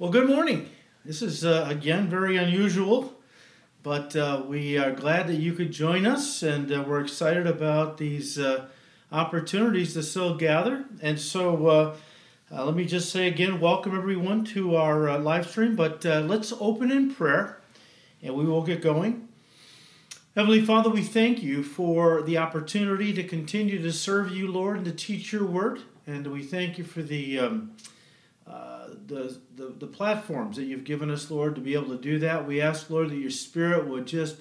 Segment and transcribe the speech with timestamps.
[0.00, 0.70] Well, good morning.
[1.04, 3.20] This is uh, again very unusual,
[3.82, 7.98] but uh, we are glad that you could join us, and uh, we're excited about
[7.98, 8.68] these uh,
[9.12, 10.86] opportunities to still gather.
[11.02, 11.96] And so, uh,
[12.50, 15.76] uh, let me just say again, welcome everyone to our live stream.
[15.76, 17.60] But let's open in prayer,
[18.22, 19.28] and we will get going.
[20.34, 24.86] Heavenly Father, we thank you for the opportunity to continue to serve you, Lord, and
[24.86, 25.80] to teach your word.
[26.06, 27.72] And we thank you for the um,
[29.10, 32.46] the, the, the platforms that you've given us, Lord, to be able to do that.
[32.46, 34.36] We ask, Lord, that your Spirit would just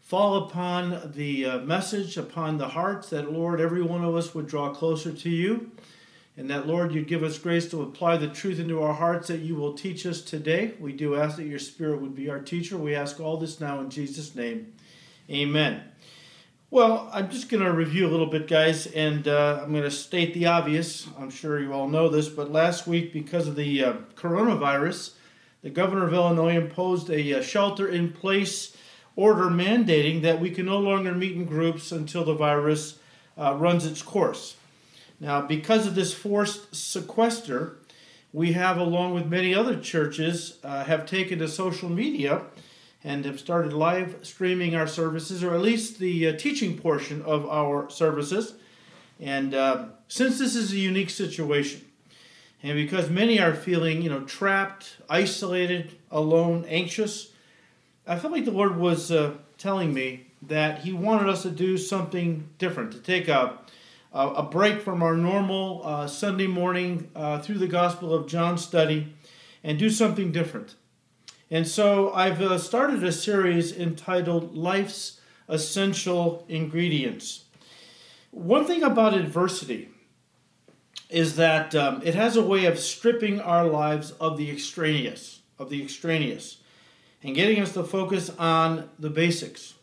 [0.00, 4.46] fall upon the uh, message, upon the hearts, that, Lord, every one of us would
[4.46, 5.70] draw closer to you.
[6.36, 9.40] And that, Lord, you'd give us grace to apply the truth into our hearts that
[9.40, 10.74] you will teach us today.
[10.78, 12.76] We do ask that your Spirit would be our teacher.
[12.76, 14.72] We ask all this now in Jesus' name.
[15.30, 15.82] Amen.
[16.76, 19.90] Well, I'm just going to review a little bit, guys, and uh, I'm going to
[19.90, 21.08] state the obvious.
[21.18, 25.12] I'm sure you all know this, but last week, because of the uh, coronavirus,
[25.62, 28.76] the governor of Illinois imposed a, uh, shelter in place
[29.16, 32.98] order mandating that we can no longer meet in groups until the virus
[33.38, 34.56] uh, runs its course.
[35.18, 37.78] Now, because of this forced sequester,
[38.34, 42.42] we have, along with many other churches, uh, have taken to social media
[43.06, 47.48] and have started live streaming our services, or at least the uh, teaching portion of
[47.48, 48.54] our services.
[49.20, 51.82] And uh, since this is a unique situation,
[52.64, 57.30] and because many are feeling, you know, trapped, isolated, alone, anxious,
[58.08, 61.78] I felt like the Lord was uh, telling me that He wanted us to do
[61.78, 63.58] something different, to take a
[64.12, 69.14] a break from our normal uh, Sunday morning uh, through the Gospel of John study,
[69.62, 70.74] and do something different.
[71.50, 77.44] And so I've uh, started a series entitled Life's Essential Ingredients.
[78.32, 79.90] One thing about adversity
[81.08, 85.70] is that um, it has a way of stripping our lives of the extraneous, of
[85.70, 86.58] the extraneous,
[87.22, 89.74] and getting us to focus on the basics,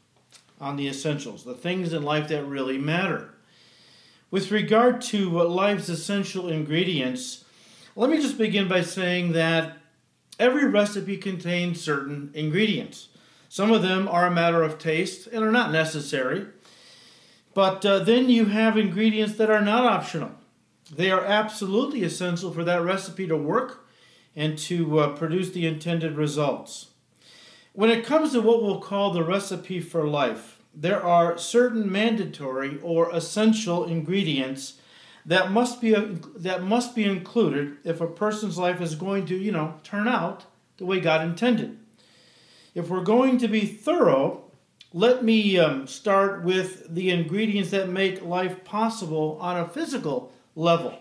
[0.59, 3.33] on the essentials, the things in life that really matter.
[4.31, 7.45] With regard to life's essential ingredients,
[7.95, 9.77] let me just begin by saying that
[10.39, 13.09] Every recipe contains certain ingredients.
[13.49, 16.47] Some of them are a matter of taste and are not necessary.
[17.53, 20.31] But uh, then you have ingredients that are not optional.
[20.91, 23.85] They are absolutely essential for that recipe to work
[24.35, 26.87] and to uh, produce the intended results.
[27.73, 32.79] When it comes to what we'll call the recipe for life, there are certain mandatory
[32.81, 34.79] or essential ingredients
[35.25, 36.01] that must be a,
[36.37, 40.45] that must be included if a person's life is going to, you know, turn out
[40.77, 41.77] the way God intended.
[42.75, 44.43] If we're going to be thorough,
[44.91, 50.97] let me um, start with the ingredients that make life possible on a physical level.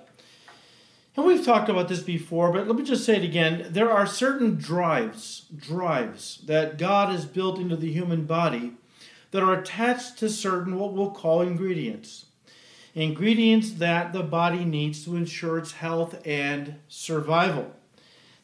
[1.16, 3.66] And we've talked about this before, but let me just say it again.
[3.69, 8.72] There are certain drives, drives that God has built into the human body
[9.31, 12.27] that are attached to certain what we'll call ingredients
[12.94, 17.72] ingredients that the body needs to ensure its health and survival.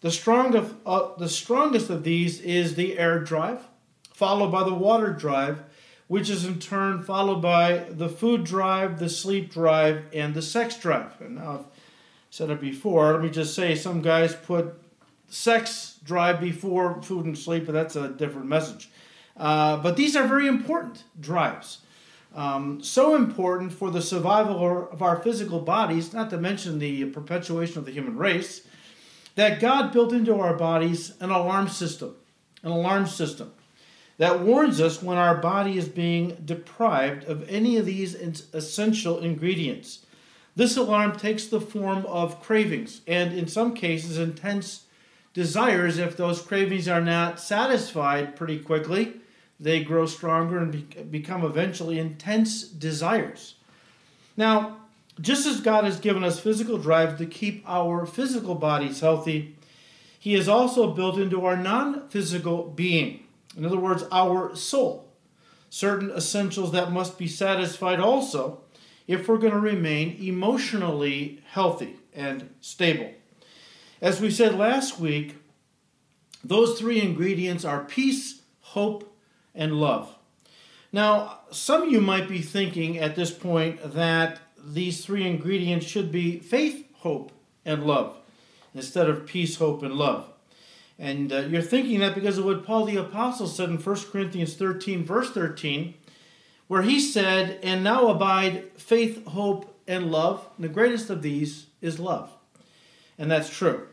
[0.00, 3.66] The strongest, uh, the strongest of these is the air drive,
[4.12, 5.62] followed by the water drive,
[6.06, 10.78] which is in turn followed by the food drive, the sleep drive, and the sex
[10.78, 11.20] drive.
[11.20, 11.64] And now I've
[12.30, 13.12] said it before.
[13.12, 14.80] Let me just say some guys put
[15.28, 18.88] sex drive before food and sleep, but that's a different message.
[19.36, 21.78] Uh, but these are very important drives
[22.38, 27.78] um, so important for the survival of our physical bodies, not to mention the perpetuation
[27.78, 28.62] of the human race,
[29.34, 32.14] that God built into our bodies an alarm system,
[32.62, 33.50] an alarm system
[34.18, 40.06] that warns us when our body is being deprived of any of these essential ingredients.
[40.54, 44.84] This alarm takes the form of cravings and, in some cases, intense
[45.34, 49.14] desires if those cravings are not satisfied pretty quickly
[49.60, 53.54] they grow stronger and be- become eventually intense desires.
[54.36, 54.78] Now,
[55.20, 59.56] just as God has given us physical drive to keep our physical bodies healthy,
[60.18, 63.24] He has also built into our non physical being,
[63.56, 65.08] in other words, our soul,
[65.70, 68.60] certain essentials that must be satisfied also
[69.06, 73.10] if we're going to remain emotionally healthy and stable.
[74.00, 75.36] As we said last week,
[76.44, 79.07] those three ingredients are peace, hope,
[79.58, 80.16] and love.
[80.90, 86.10] Now, some of you might be thinking at this point that these three ingredients should
[86.10, 87.32] be faith, hope,
[87.66, 88.16] and love
[88.74, 90.30] instead of peace, hope, and love.
[90.98, 94.54] And uh, you're thinking that because of what Paul the Apostle said in 1 Corinthians
[94.54, 95.94] 13, verse 13,
[96.66, 100.48] where he said, And now abide faith, hope, and love.
[100.56, 102.30] And the greatest of these is love.
[103.18, 103.88] And that's true.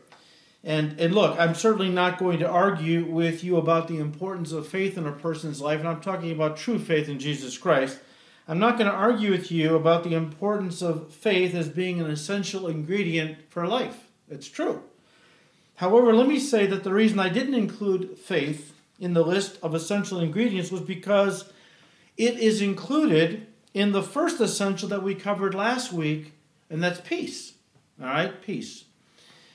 [0.66, 4.66] And, and look, I'm certainly not going to argue with you about the importance of
[4.66, 8.00] faith in a person's life, and I'm talking about true faith in Jesus Christ.
[8.48, 12.10] I'm not going to argue with you about the importance of faith as being an
[12.10, 14.08] essential ingredient for life.
[14.28, 14.82] It's true.
[15.76, 19.72] However, let me say that the reason I didn't include faith in the list of
[19.72, 21.52] essential ingredients was because
[22.16, 26.32] it is included in the first essential that we covered last week,
[26.68, 27.52] and that's peace.
[28.00, 28.85] All right, peace.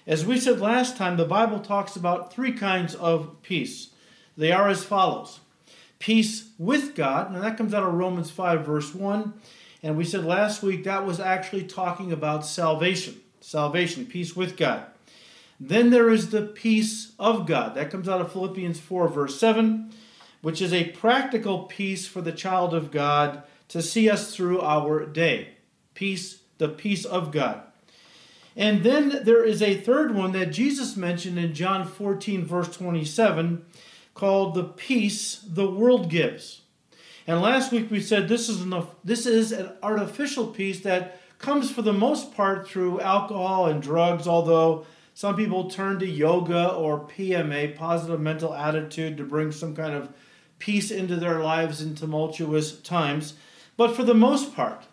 [0.08, 3.90] As we said last time, the Bible talks about three kinds of peace.
[4.36, 5.40] They are as follows
[6.00, 9.34] peace with God, and that comes out of Romans 5, verse 1.
[9.84, 13.22] And we said last week that was actually talking about salvation.
[13.40, 14.86] Salvation, peace with God.
[15.60, 17.76] Then there is the peace of God.
[17.76, 19.92] That comes out of Philippians 4, verse 7,
[20.42, 25.06] which is a practical peace for the child of God to see us through our
[25.06, 25.50] day.
[25.94, 27.62] Peace, the peace of God.
[28.56, 33.66] And then there is a third one that Jesus mentioned in John 14, verse 27,
[34.14, 36.62] called the peace the world gives.
[37.28, 41.72] And last week we said this is, an, this is an artificial peace that comes
[41.72, 47.08] for the most part through alcohol and drugs, although some people turn to yoga or
[47.08, 50.10] PMA, positive mental attitude, to bring some kind of
[50.60, 53.34] peace into their lives in tumultuous times.
[53.78, 54.84] But for the most part,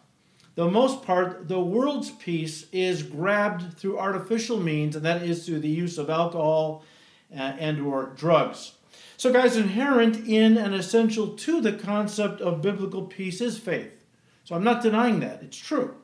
[0.58, 5.60] the most part, the world's peace is grabbed through artificial means, and that is through
[5.60, 6.82] the use of alcohol
[7.32, 8.72] uh, and or drugs.
[9.16, 14.04] So, guys, inherent in and essential to the concept of biblical peace is faith.
[14.42, 15.94] So I'm not denying that; it's true.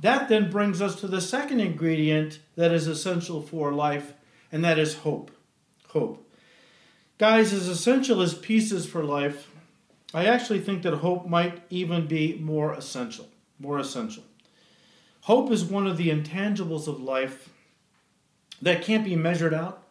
[0.00, 4.12] That then brings us to the second ingredient that is essential for life,
[4.52, 5.32] and that is hope.
[5.88, 6.24] Hope.
[7.18, 9.50] Guys, as essential as peace is for life,
[10.14, 13.28] I actually think that hope might even be more essential.
[13.58, 14.22] More essential.
[15.22, 17.48] Hope is one of the intangibles of life
[18.62, 19.82] that can't be measured out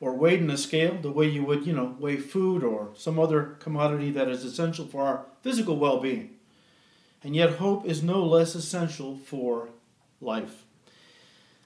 [0.00, 3.20] or weighed in a scale the way you would, you know, weigh food or some
[3.20, 6.30] other commodity that is essential for our physical well being.
[7.22, 9.68] And yet, hope is no less essential for
[10.20, 10.64] life.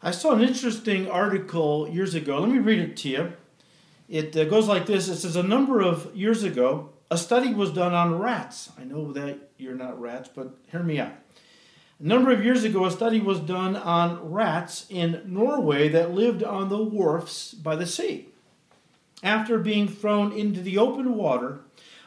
[0.03, 2.41] I saw an interesting article years ago.
[2.41, 3.33] Let me read it to you.
[4.09, 7.71] It uh, goes like this It says, A number of years ago, a study was
[7.71, 8.71] done on rats.
[8.79, 11.13] I know that you're not rats, but hear me out.
[12.01, 16.43] A number of years ago, a study was done on rats in Norway that lived
[16.43, 18.29] on the wharfs by the sea.
[19.23, 21.61] After being thrown into the open water,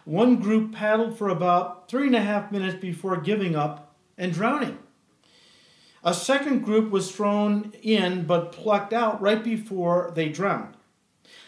[0.05, 4.79] one group paddled for about three and a half minutes before giving up and drowning.
[6.03, 10.73] A second group was thrown in but plucked out right before they drowned.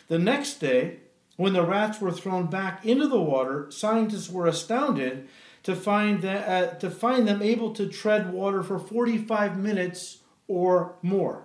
[0.09, 1.00] The next day,
[1.38, 5.28] when the rats were thrown back into the water, scientists were astounded
[5.63, 10.95] to find, that, uh, to find them able to tread water for 45 minutes or
[11.01, 11.44] more.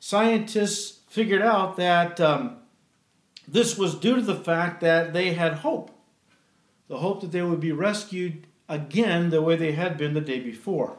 [0.00, 2.56] Scientists figured out that um,
[3.46, 5.90] this was due to the fact that they had hope
[6.88, 10.40] the hope that they would be rescued again the way they had been the day
[10.40, 10.96] before.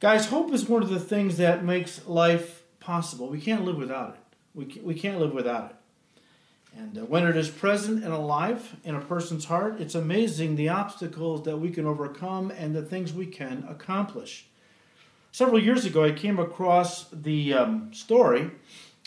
[0.00, 3.28] Guys, hope is one of the things that makes life possible.
[3.28, 4.36] We can't live without it.
[4.54, 5.75] We, we can't live without it.
[6.76, 10.68] And uh, when it is present and alive in a person's heart, it's amazing the
[10.68, 14.46] obstacles that we can overcome and the things we can accomplish.
[15.32, 18.50] Several years ago, I came across the um, story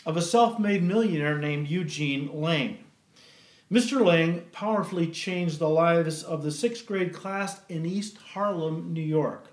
[0.04, 2.78] of a self made millionaire named Eugene Lang.
[3.70, 4.04] Mr.
[4.04, 9.46] Lang powerfully changed the lives of the sixth grade class in East Harlem, New York.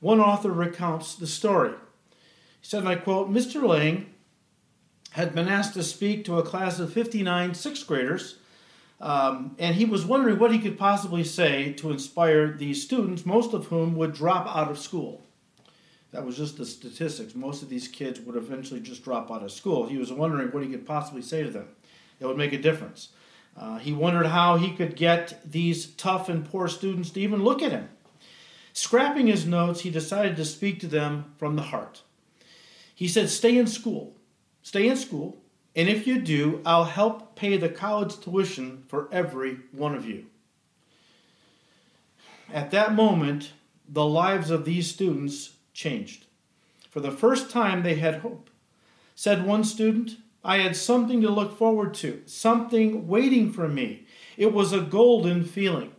[0.00, 1.70] One author recounts the story.
[1.70, 3.62] He said, and I quote, Mr.
[3.62, 4.12] Lang
[5.16, 8.36] had been asked to speak to a class of 59 sixth graders,
[9.00, 13.54] um, and he was wondering what he could possibly say to inspire these students, most
[13.54, 15.24] of whom would drop out of school.
[16.12, 17.34] That was just the statistics.
[17.34, 19.86] Most of these kids would eventually just drop out of school.
[19.86, 21.68] He was wondering what he could possibly say to them
[22.18, 23.08] that would make a difference.
[23.56, 27.62] Uh, he wondered how he could get these tough and poor students to even look
[27.62, 27.88] at him.
[28.74, 32.02] Scrapping his notes, he decided to speak to them from the heart.
[32.94, 34.15] He said, Stay in school.
[34.66, 35.44] Stay in school,
[35.76, 40.26] and if you do, I'll help pay the college tuition for every one of you.
[42.52, 43.52] At that moment,
[43.88, 46.26] the lives of these students changed.
[46.90, 48.50] For the first time, they had hope.
[49.14, 54.08] Said one student, I had something to look forward to, something waiting for me.
[54.36, 55.92] It was a golden feeling.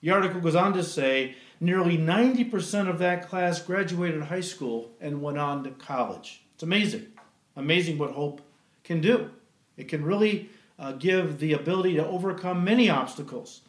[0.00, 5.20] The article goes on to say nearly 90% of that class graduated high school and
[5.20, 6.44] went on to college.
[6.54, 7.08] It's amazing.
[7.56, 8.42] Amazing what hope
[8.84, 9.30] can do.
[9.76, 13.62] It can really uh, give the ability to overcome many obstacles.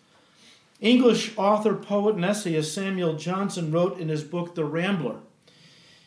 [0.79, 5.17] English author, poet, and essayist Samuel Johnson wrote in his book, The Rambler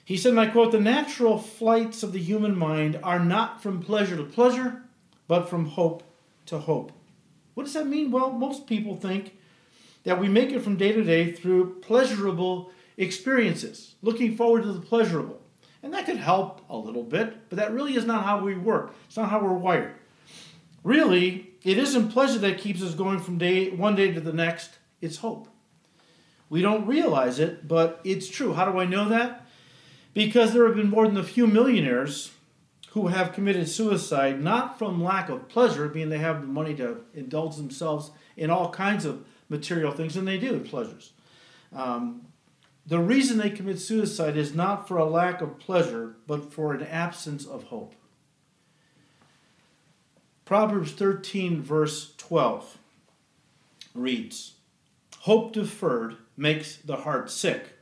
[0.04, 3.82] He said, and I quote, the natural flights of the human mind are not from
[3.82, 4.82] pleasure to pleasure,
[5.26, 6.04] but from hope
[6.46, 6.92] to hope.
[7.54, 8.10] What does that mean?
[8.10, 9.36] Well, most people think
[10.04, 14.80] that we make it from day to day through pleasurable experiences, looking forward to the
[14.80, 15.39] pleasurable.
[15.82, 18.94] And that could help a little bit, but that really is not how we work.
[19.06, 19.94] It's not how we're wired.
[20.84, 24.78] Really, it isn't pleasure that keeps us going from day one day to the next,
[25.00, 25.48] it's hope.
[26.48, 28.54] We don't realize it, but it's true.
[28.54, 29.46] How do I know that?
[30.12, 32.32] Because there have been more than a few millionaires
[32.90, 37.02] who have committed suicide not from lack of pleasure, being they have the money to
[37.14, 41.12] indulge themselves in all kinds of material things, and they do pleasures.
[41.72, 42.22] Um,
[42.86, 46.82] the reason they commit suicide is not for a lack of pleasure, but for an
[46.82, 47.94] absence of hope.
[50.44, 52.78] Proverbs 13, verse 12
[53.94, 54.54] reads
[55.20, 57.74] Hope deferred makes the heart sick.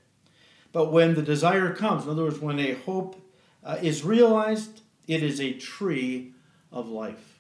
[0.73, 3.21] But when the desire comes, in other words, when a hope
[3.65, 6.35] uh, is realized, it is a tree
[6.71, 7.39] of life.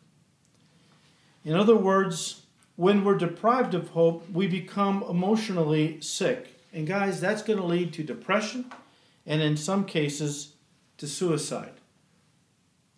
[1.45, 2.43] In other words,
[2.77, 6.58] when we're deprived of hope, we become emotionally sick.
[6.73, 8.71] And guys, that's going to lead to depression
[9.27, 10.55] and in some cases
[10.99, 11.73] to suicide.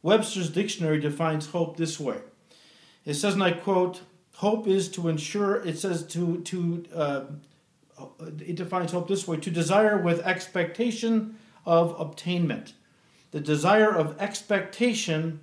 [0.02, 2.18] Webster's dictionary defines hope this way.
[3.04, 4.02] It says, and I quote,
[4.34, 7.22] hope is to ensure, it says to, to uh,
[8.38, 11.36] it defines hope this way to desire with expectation
[11.66, 12.72] of obtainment.
[13.30, 15.40] The desire of expectation,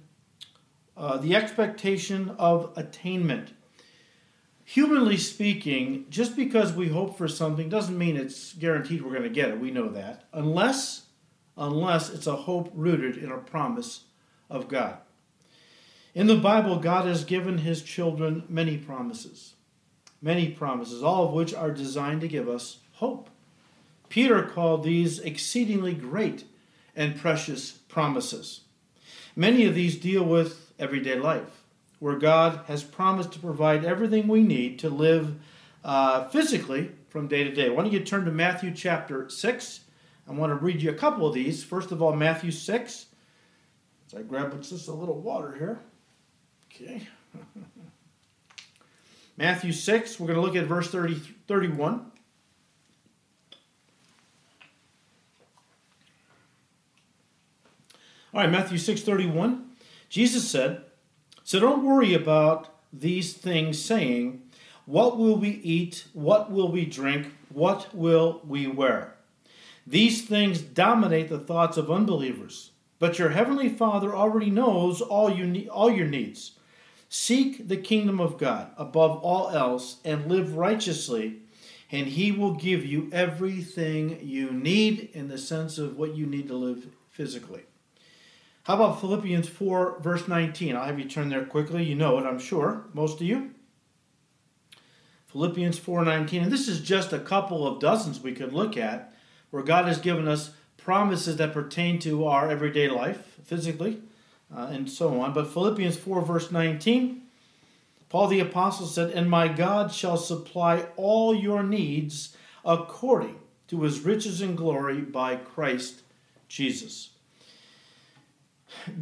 [0.96, 3.54] uh, the expectation of attainment.
[4.70, 9.30] Humanly speaking, just because we hope for something doesn't mean it's guaranteed we're going to
[9.30, 9.60] get it.
[9.60, 10.26] We know that.
[10.34, 11.04] Unless,
[11.58, 14.06] unless it's a hope rooted in a promise
[14.50, 14.98] of God.
[16.14, 19.54] In the Bible, God has given his children many promises
[20.22, 23.30] many promises, all of which are designed to give us hope.
[24.10, 26.46] Peter called these exceedingly great
[26.96, 28.62] and precious promises.
[29.36, 31.57] Many of these deal with everyday life,
[32.00, 35.36] where God has promised to provide everything we need to live
[35.84, 37.70] uh, physically from day to day.
[37.70, 39.80] Why don't you turn to Matthew chapter 6?
[40.28, 41.64] I want to read you a couple of these.
[41.64, 43.06] First of all, Matthew 6.
[44.08, 45.80] As I grab just a little water here.
[46.74, 47.08] Okay.
[49.38, 51.16] Matthew 6, we're going to look at verse 30,
[51.48, 52.12] 31.
[58.34, 59.66] All right, Matthew 6, 31.
[60.10, 60.84] Jesus said,
[61.48, 64.42] So don't worry about these things, saying,
[64.86, 66.04] What will we eat?
[66.12, 67.28] What will we drink?
[67.54, 69.16] What will we wear?
[69.86, 72.72] These things dominate the thoughts of unbelievers.
[73.00, 76.60] But your heavenly Father already knows all, you ne- all your needs.
[77.08, 81.44] Seek the kingdom of God above all else and live righteously,
[81.90, 86.50] and He will give you everything you need in the sense of what you need
[86.50, 87.67] to live physically.
[88.68, 90.76] How about Philippians 4, verse 19?
[90.76, 91.86] I'll have you turn there quickly.
[91.86, 93.52] You know it, I'm sure, most of you.
[95.28, 99.14] Philippians 4:19 and this is just a couple of dozens we could look at
[99.52, 104.02] where God has given us promises that pertain to our everyday life physically
[104.54, 105.34] uh, and so on.
[105.34, 107.22] But Philippians 4, verse 19,
[108.10, 114.02] Paul the Apostle said, And my God shall supply all your needs according to his
[114.02, 116.02] riches and glory by Christ
[116.50, 117.12] Jesus.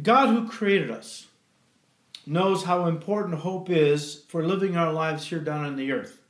[0.02, 1.26] God, who created us,
[2.26, 6.20] knows how important hope is for living our lives here down on the earth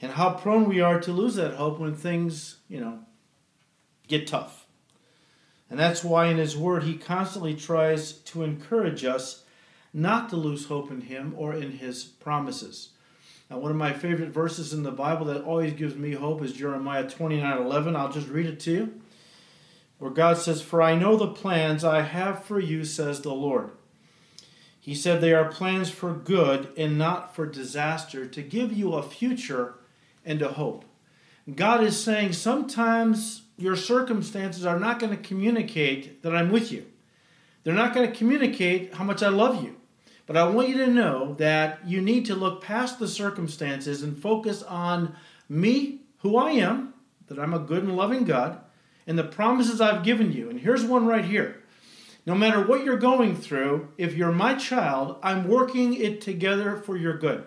[0.00, 3.00] and how prone we are to lose that hope when things, you know,
[4.08, 4.66] get tough.
[5.68, 9.44] And that's why in His Word He constantly tries to encourage us
[9.92, 12.90] not to lose hope in Him or in His promises.
[13.50, 16.52] Now, one of my favorite verses in the Bible that always gives me hope is
[16.52, 17.96] Jeremiah 29 11.
[17.96, 18.99] I'll just read it to you.
[20.00, 23.70] Where God says, For I know the plans I have for you, says the Lord.
[24.80, 29.02] He said, They are plans for good and not for disaster, to give you a
[29.02, 29.74] future
[30.24, 30.86] and a hope.
[31.54, 36.86] God is saying sometimes your circumstances are not going to communicate that I'm with you.
[37.62, 39.76] They're not going to communicate how much I love you.
[40.24, 44.16] But I want you to know that you need to look past the circumstances and
[44.16, 45.14] focus on
[45.46, 46.94] me, who I am,
[47.26, 48.60] that I'm a good and loving God,
[49.10, 50.48] and the promises I've given you.
[50.48, 51.64] And here's one right here.
[52.26, 56.96] No matter what you're going through, if you're my child, I'm working it together for
[56.96, 57.44] your good.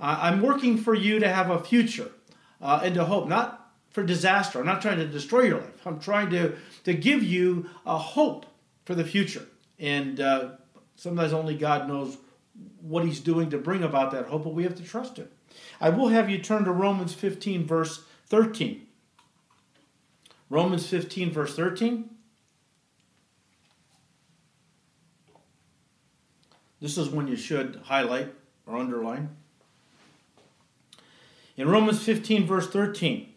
[0.00, 2.10] Uh, I'm working for you to have a future
[2.60, 4.58] uh, and to hope, not for disaster.
[4.58, 5.86] I'm not trying to destroy your life.
[5.86, 8.46] I'm trying to, to give you a hope
[8.84, 9.46] for the future.
[9.78, 10.48] And uh,
[10.96, 12.18] sometimes only God knows
[12.80, 15.28] what He's doing to bring about that hope, but we have to trust Him.
[15.80, 18.88] I will have you turn to Romans 15, verse 13.
[20.50, 22.10] Romans 15, verse 13.
[26.80, 28.34] This is one you should highlight
[28.66, 29.36] or underline.
[31.56, 33.32] In Romans 15, verse 13,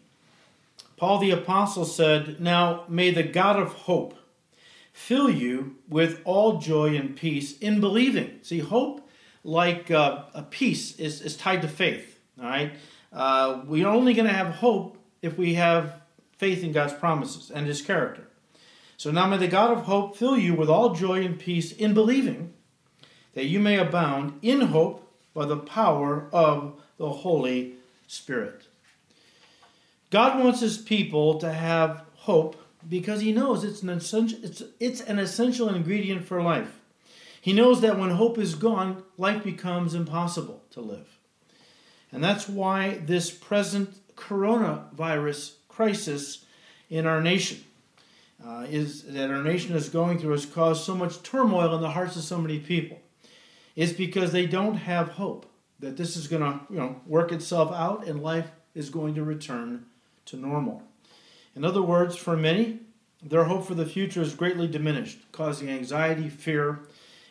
[0.96, 4.16] Paul the Apostle said, Now may the God of hope
[4.92, 8.38] fill you with all joy and peace in believing.
[8.42, 9.08] See, hope,
[9.44, 12.18] like uh, a peace, is, is tied to faith.
[12.40, 12.72] All right?
[13.12, 16.00] Uh, we're only going to have hope if we have
[16.38, 18.28] faith in God's promises and His character.
[18.96, 21.94] So now may the God of hope fill you with all joy and peace in
[21.94, 22.52] believing,
[23.34, 27.74] that you may abound in hope by the power of the Holy
[28.06, 28.68] Spirit.
[30.10, 32.56] God wants his people to have hope
[32.88, 36.78] because he knows it's an essential, it's, it's an essential ingredient for life.
[37.40, 41.18] He knows that when hope is gone, life becomes impossible to live.
[42.12, 46.44] And that's why this present coronavirus crisis
[46.90, 47.58] in our nation
[48.46, 51.90] uh, is that our nation is going through has caused so much turmoil in the
[51.90, 53.00] hearts of so many people.
[53.74, 55.46] It's because they don't have hope
[55.80, 59.24] that this is going to you know work itself out and life is going to
[59.24, 59.86] return
[60.26, 60.82] to normal.
[61.56, 62.80] In other words, for many,
[63.22, 66.80] their hope for the future is greatly diminished, causing anxiety, fear,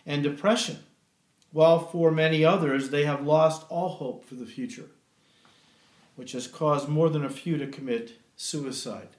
[0.06, 0.80] and depression,
[1.52, 4.90] while for many others, they have lost all hope for the future,
[6.16, 9.10] which has caused more than a few to commit suicide.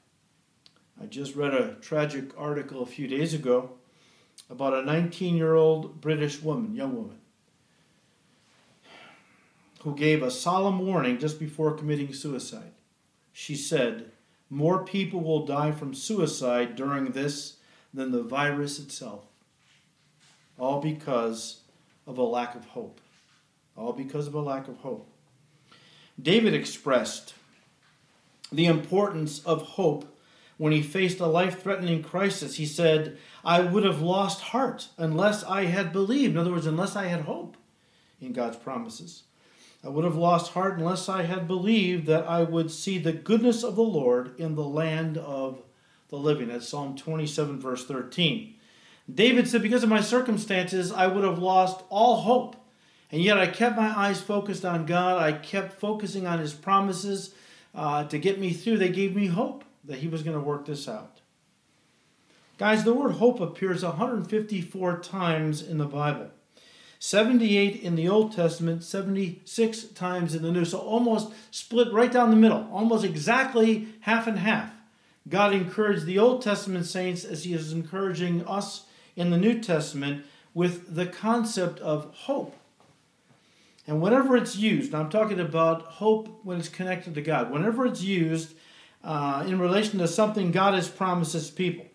[1.00, 3.72] I just read a tragic article a few days ago
[4.48, 7.18] about a 19 year old British woman, young woman,
[9.80, 12.72] who gave a solemn warning just before committing suicide.
[13.32, 14.12] She said,
[14.48, 17.56] More people will die from suicide during this
[17.92, 19.24] than the virus itself.
[20.58, 21.60] All because
[22.06, 23.00] of a lack of hope.
[23.76, 25.08] All because of a lack of hope.
[26.20, 27.34] David expressed
[28.52, 30.14] the importance of hope
[30.56, 32.56] when he faced a life threatening crisis.
[32.56, 36.32] He said, I would have lost heart unless I had believed.
[36.32, 37.56] In other words, unless I had hope
[38.20, 39.24] in God's promises.
[39.84, 43.62] I would have lost heart unless I had believed that I would see the goodness
[43.62, 45.62] of the Lord in the land of
[46.08, 46.48] the living.
[46.48, 48.54] That's Psalm 27, verse 13.
[49.12, 52.56] David said, Because of my circumstances, I would have lost all hope.
[53.12, 55.20] And yet I kept my eyes focused on God.
[55.20, 57.34] I kept focusing on His promises
[57.74, 58.78] uh, to get me through.
[58.78, 61.20] They gave me hope that He was going to work this out.
[62.56, 66.30] Guys, the word hope appears 154 times in the Bible.
[67.00, 70.64] 78 in the Old Testament, 76 times in the New.
[70.64, 74.72] So almost split right down the middle, almost exactly half and half.
[75.28, 80.24] God encouraged the Old Testament saints as He is encouraging us in the New Testament
[80.54, 82.56] with the concept of hope.
[83.86, 88.02] And whenever it's used, I'm talking about hope when it's connected to God, whenever it's
[88.02, 88.54] used
[89.02, 91.86] uh, in relation to something God has promised His people,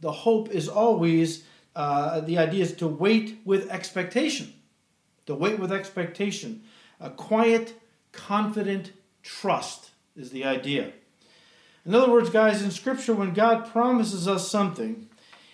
[0.00, 4.52] the hope is always, uh, the idea is to wait with expectation
[5.28, 6.62] to wait with expectation.
[7.00, 7.78] A quiet,
[8.12, 10.92] confident trust is the idea.
[11.84, 15.06] In other words, guys, in Scripture, when God promises us something,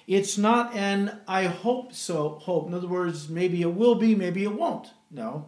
[0.06, 2.68] it's not an I hope so hope.
[2.68, 4.90] In other words, maybe it will be, maybe it won't.
[5.10, 5.46] No.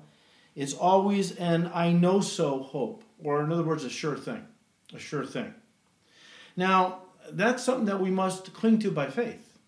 [0.56, 4.44] It's always an I know so hope, or in other words, a sure thing.
[4.94, 5.52] A sure thing.
[6.56, 9.58] Now, that's something that we must cling to by faith.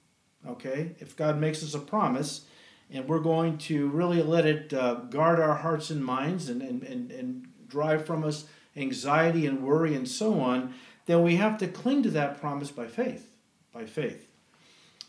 [0.48, 0.96] Okay?
[0.98, 2.46] If God makes us a promise,
[2.90, 6.82] and we're going to really let it uh, guard our hearts and minds and, and,
[6.82, 10.72] and, and drive from us anxiety and worry and so on,
[11.04, 13.34] then we have to cling to that promise by faith.
[13.74, 14.26] By faith.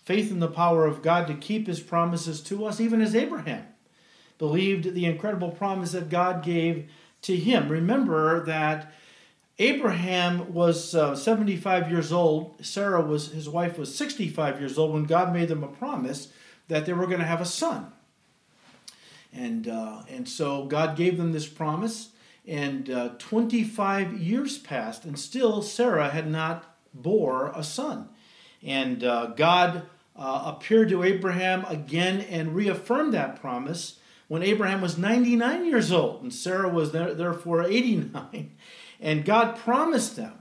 [0.04, 3.66] Faith in the power of God to keep his promises to us, even as Abraham
[4.40, 6.90] believed the incredible promise that God gave
[7.22, 7.70] to him.
[7.70, 8.92] Remember that
[9.60, 15.04] Abraham was uh, 75 years old, Sarah was his wife was 65 years old when
[15.04, 16.32] God made them a promise
[16.70, 17.92] that they were going to have a son.
[19.34, 22.10] And, uh, and so God gave them this promise,
[22.48, 28.10] and uh, 25 years passed, and still Sarah had not bore a son.
[28.64, 29.84] And uh, God
[30.16, 34.00] uh, appeared to Abraham again and reaffirmed that promise
[34.30, 38.56] when Abraham was 99 years old, and Sarah was there, therefore 89.
[39.02, 40.40] And God promised them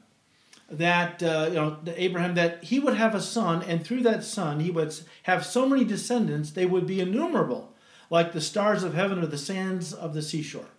[0.68, 4.58] that uh, you know Abraham that he would have a son, and through that son
[4.58, 7.72] he would have so many descendants they would be innumerable,
[8.10, 10.70] like the stars of heaven or the sands of the seashore.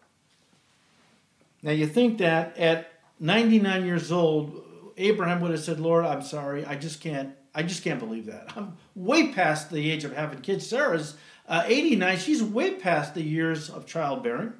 [1.63, 2.91] Now you think that at
[3.21, 4.61] 99 years old,
[4.97, 8.51] Abraham would have said, "Lord, I'm sorry, I just can't, I just can't believe that.
[8.57, 10.67] I'm way past the age of having kids.
[10.67, 11.15] Sarah's
[11.49, 14.53] uh, 89; she's way past the years of childbearing."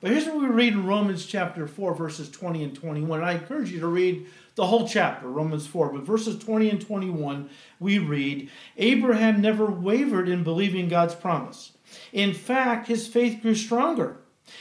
[0.00, 3.22] But here's what we read in Romans chapter 4, verses 20 and 21.
[3.22, 5.92] I encourage you to read the whole chapter, Romans 4.
[5.92, 7.50] But verses 20 and 21,
[7.80, 11.72] we read Abraham never wavered in believing God's promise.
[12.12, 14.18] In fact, his faith grew stronger.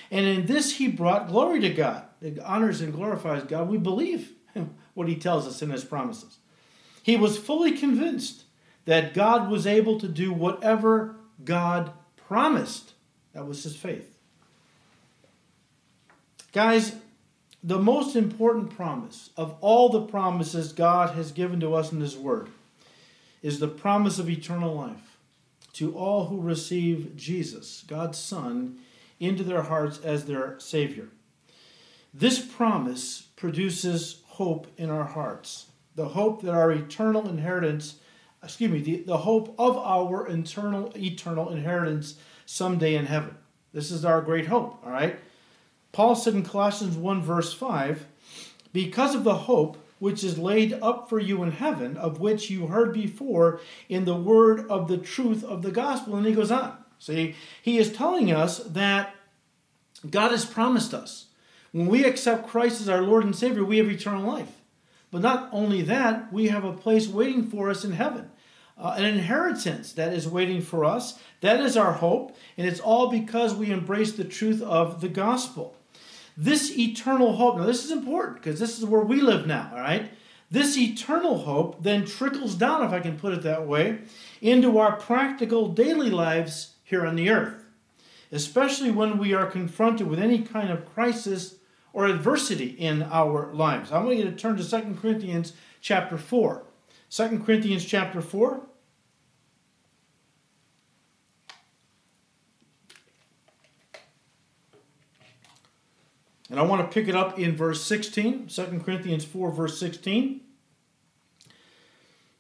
[0.09, 2.03] And in this he brought glory to God.
[2.21, 3.69] It honors and glorifies God.
[3.69, 4.31] We believe
[4.95, 6.37] what he tells us in his promises.
[7.03, 8.43] He was fully convinced
[8.85, 11.15] that God was able to do whatever
[11.47, 11.91] God
[12.27, 12.93] promised.
[13.33, 14.17] That was his faith.
[16.51, 16.95] Guys,
[17.63, 22.17] the most important promise of all the promises God has given to us in His
[22.17, 22.49] Word
[23.41, 25.17] is the promise of eternal life
[25.73, 28.79] to all who receive Jesus, God's Son,
[29.19, 31.10] into their hearts as their Savior.
[32.13, 37.95] This promise produces hope in our hearts, the hope that our eternal inheritance,
[38.43, 43.36] excuse me, the, the hope of our eternal, eternal inheritance someday in heaven.
[43.73, 45.19] This is our great hope, all right?
[45.91, 48.06] Paul said in Colossians 1, verse 5,
[48.73, 52.67] because of the hope which is laid up for you in heaven, of which you
[52.67, 56.15] heard before in the word of the truth of the gospel.
[56.15, 56.78] And he goes on.
[57.00, 59.15] See, he is telling us that
[60.10, 61.26] God has promised us.
[61.71, 64.56] When we accept Christ as our Lord and Savior, we have eternal life.
[65.17, 68.30] But not only that, we have a place waiting for us in heaven,
[68.77, 71.17] uh, an inheritance that is waiting for us.
[71.41, 75.75] That is our hope, and it's all because we embrace the truth of the gospel.
[76.38, 79.80] This eternal hope, now this is important because this is where we live now, all
[79.80, 80.12] right?
[80.51, 84.01] This eternal hope then trickles down, if I can put it that way,
[84.39, 87.65] into our practical daily lives here on the earth,
[88.32, 91.56] especially when we are confronted with any kind of crisis
[91.97, 93.91] or adversity in our lives.
[93.91, 96.63] I want you to turn to 2 Corinthians chapter 4.
[97.10, 98.62] 2 Corinthians chapter 4.
[106.51, 110.41] And I want to pick it up in verse 16, 2 Corinthians 4, verse 16,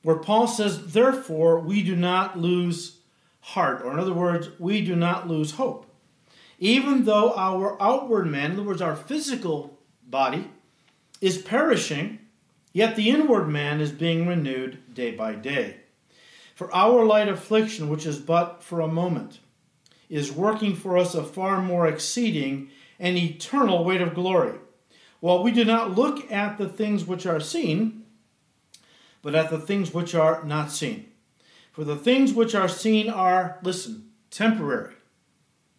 [0.03, 2.99] where Paul says, Therefore, we do not lose
[3.39, 5.86] heart, or in other words, we do not lose hope.
[6.59, 10.49] Even though our outward man, in other words, our physical body,
[11.21, 12.19] is perishing,
[12.73, 15.77] yet the inward man is being renewed day by day.
[16.55, 19.39] For our light affliction, which is but for a moment,
[20.09, 24.57] is working for us a far more exceeding and eternal weight of glory.
[25.19, 28.05] While we do not look at the things which are seen,
[29.21, 31.11] but at the things which are not seen.
[31.71, 34.95] For the things which are seen are, listen, temporary,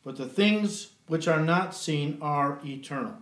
[0.09, 3.12] but the things which are not seen are eternal.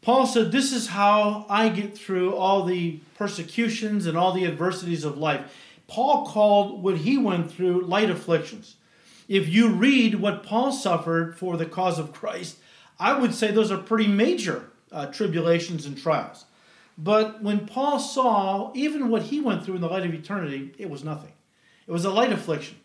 [0.00, 5.02] Paul said, This is how I get through all the persecutions and all the adversities
[5.02, 5.52] of life.
[5.88, 8.76] Paul called what he went through light afflictions.
[9.26, 12.58] If you read what Paul suffered for the cause of Christ,
[13.00, 16.44] I would say those are pretty major uh, tribulations and trials.
[16.96, 20.88] But when Paul saw even what he went through in the light of eternity, it
[20.88, 21.32] was nothing.
[21.88, 22.76] It was a light affliction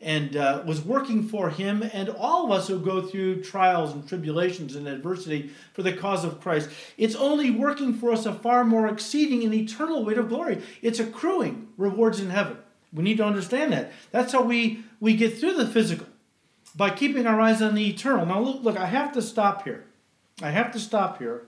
[0.00, 4.08] and uh, was working for him and all of us who go through trials and
[4.08, 6.70] tribulations and adversity for the cause of Christ.
[6.96, 10.62] It's only working for us a far more exceeding and eternal weight of glory.
[10.80, 12.56] It's accruing rewards in heaven.
[12.92, 13.92] We need to understand that.
[14.10, 16.06] That's how we, we get through the physical
[16.74, 18.24] by keeping our eyes on the eternal.
[18.26, 19.84] Now, look, look, I have to stop here.
[20.42, 21.42] I have to stop here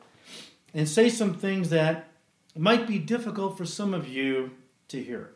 [0.75, 2.09] and say some things that
[2.57, 4.51] might be difficult for some of you
[4.89, 5.33] to hear.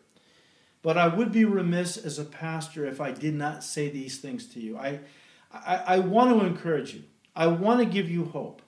[0.87, 4.47] But I would be remiss as a pastor if I did not say these things
[4.51, 4.79] to you.
[4.79, 5.01] I,
[5.53, 7.03] I, I want to encourage you,
[7.35, 8.63] I want to give you hope.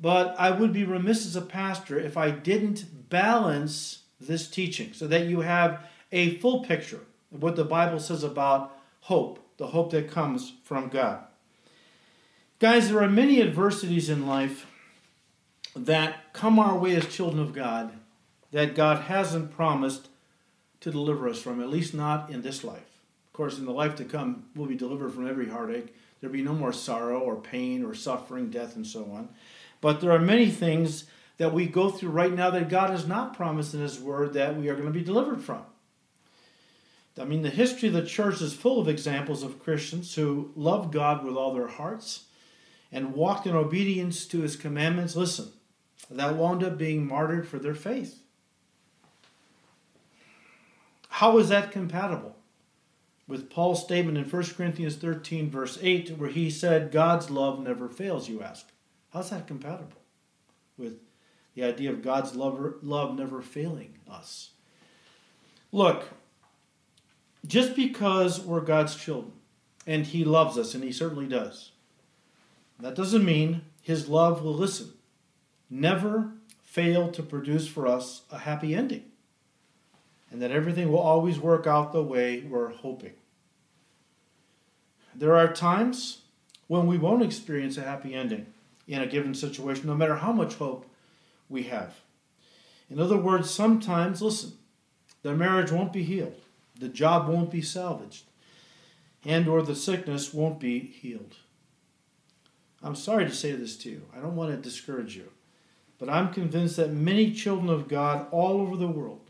[0.00, 5.06] But I would be remiss as a pastor if I didn't balance this teaching so
[5.08, 7.02] that you have a full picture
[7.34, 11.22] of what the Bible says about hope the hope that comes from God.
[12.60, 14.66] Guys, there are many adversities in life
[15.76, 17.92] that come our way as children of God
[18.52, 20.08] that God hasn't promised
[20.80, 23.00] to deliver us from, at least not in this life.
[23.26, 25.94] Of course, in the life to come, we'll be delivered from every heartache.
[26.20, 29.28] There'll be no more sorrow or pain or suffering, death, and so on.
[29.80, 31.04] But there are many things
[31.36, 34.56] that we go through right now that God has not promised in His Word that
[34.56, 35.62] we are going to be delivered from.
[37.20, 40.92] I mean, the history of the church is full of examples of Christians who loved
[40.92, 42.24] God with all their hearts
[42.92, 45.16] and walked in obedience to his commandments.
[45.16, 45.48] Listen,
[46.10, 48.20] that wound up being martyred for their faith.
[51.18, 52.36] How is that compatible
[53.26, 57.88] with Paul's statement in 1 Corinthians 13, verse 8, where he said, God's love never
[57.88, 58.68] fails, you ask?
[59.12, 60.00] How's that compatible
[60.76, 61.00] with
[61.56, 64.50] the idea of God's love, love never failing us?
[65.72, 66.08] Look,
[67.44, 69.32] just because we're God's children,
[69.88, 71.72] and He loves us, and He certainly does,
[72.78, 74.92] That doesn't mean his love will listen.
[75.68, 79.07] Never fail to produce for us a happy ending.
[80.30, 83.14] And that everything will always work out the way we're hoping.
[85.14, 86.22] There are times
[86.66, 88.46] when we won't experience a happy ending
[88.86, 90.86] in a given situation, no matter how much hope
[91.48, 91.94] we have.
[92.90, 94.52] In other words, sometimes, listen,
[95.22, 96.40] the marriage won't be healed,
[96.78, 98.24] the job won't be salvaged,
[99.24, 101.36] and or the sickness won't be healed.
[102.82, 104.02] I'm sorry to say this to you.
[104.16, 105.32] I don't want to discourage you.
[105.98, 109.27] But I'm convinced that many children of God all over the world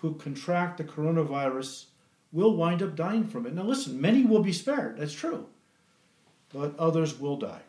[0.00, 1.86] who contract the coronavirus
[2.32, 3.54] will wind up dying from it.
[3.54, 4.98] Now, listen, many will be spared.
[4.98, 5.46] That's true.
[6.52, 7.62] But others will die.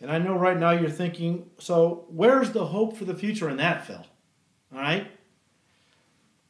[0.00, 3.56] And I know right now you're thinking, so where's the hope for the future in
[3.58, 4.04] that, Phil?
[4.74, 5.06] All right?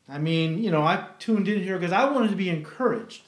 [0.08, 3.22] I mean, you know, I tuned in here because I wanted to be encouraged.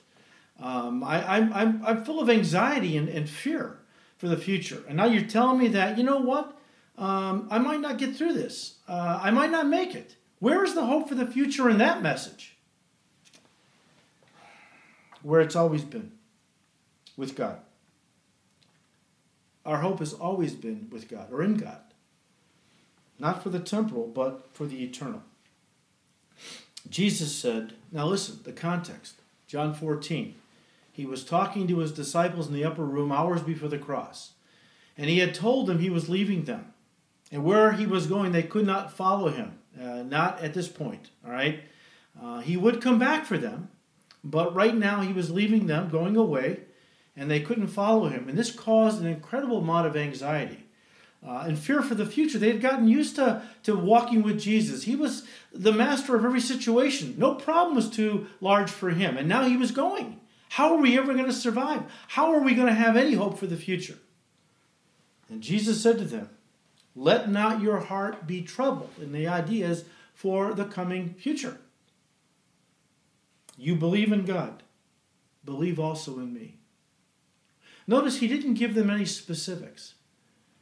[0.60, 3.78] Um, I, am I'm, I'm full of anxiety and, and fear
[4.18, 4.82] for the future.
[4.88, 6.58] And now you're telling me that, you know what?
[6.96, 8.76] Um, I might not get through this.
[8.88, 10.16] Uh, I might not make it.
[10.44, 12.58] Where is the hope for the future in that message?
[15.22, 16.12] Where it's always been
[17.16, 17.60] with God.
[19.64, 21.80] Our hope has always been with God or in God.
[23.18, 25.22] Not for the temporal, but for the eternal.
[26.90, 29.22] Jesus said, now listen, the context.
[29.46, 30.34] John 14.
[30.92, 34.32] He was talking to his disciples in the upper room hours before the cross.
[34.98, 36.74] And he had told them he was leaving them.
[37.32, 39.60] And where he was going, they could not follow him.
[39.80, 41.60] Uh, not at this point, all right?
[42.22, 43.68] Uh, he would come back for them,
[44.22, 46.60] but right now he was leaving them, going away,
[47.16, 48.28] and they couldn't follow him.
[48.28, 50.64] And this caused an incredible amount of anxiety
[51.26, 52.38] uh, and fear for the future.
[52.38, 54.84] They had gotten used to, to walking with Jesus.
[54.84, 57.14] He was the master of every situation.
[57.18, 59.16] No problem was too large for him.
[59.16, 60.20] And now he was going.
[60.50, 61.82] How are we ever going to survive?
[62.08, 63.98] How are we going to have any hope for the future?
[65.28, 66.28] And Jesus said to them,
[66.94, 68.92] Let not your heart be troubled.
[69.00, 71.58] And the idea is for the coming future.
[73.56, 74.62] You believe in God,
[75.44, 76.56] believe also in me.
[77.86, 79.94] Notice he didn't give them any specifics.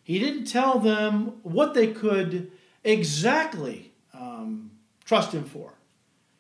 [0.03, 2.51] He didn't tell them what they could
[2.83, 4.73] exactly um,
[5.05, 5.75] trust him for.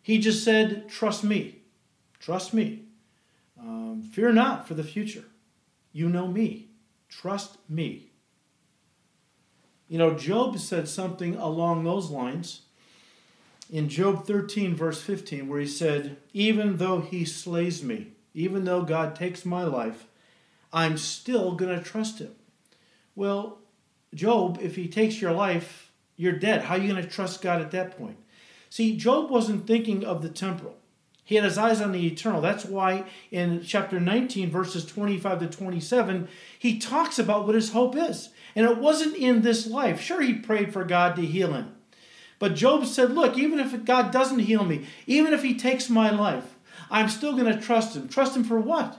[0.02, 1.60] He just said, Trust me.
[2.18, 2.82] Trust me.
[3.58, 5.24] Um, fear not for the future.
[5.92, 6.68] You know me.
[7.08, 8.11] Trust me.
[9.92, 12.62] You know, Job said something along those lines
[13.70, 18.84] in Job 13, verse 15, where he said, Even though he slays me, even though
[18.84, 20.06] God takes my life,
[20.72, 22.34] I'm still going to trust him.
[23.14, 23.58] Well,
[24.14, 26.62] Job, if he takes your life, you're dead.
[26.62, 28.16] How are you going to trust God at that point?
[28.70, 30.76] See, Job wasn't thinking of the temporal.
[31.22, 32.40] He had his eyes on the eternal.
[32.40, 36.28] That's why in chapter 19, verses 25 to 27,
[36.58, 38.30] he talks about what his hope is.
[38.54, 40.00] And it wasn't in this life.
[40.00, 41.74] Sure, he prayed for God to heal him.
[42.38, 46.10] But Job said, Look, even if God doesn't heal me, even if he takes my
[46.10, 46.56] life,
[46.90, 48.08] I'm still going to trust him.
[48.08, 48.98] Trust him for what?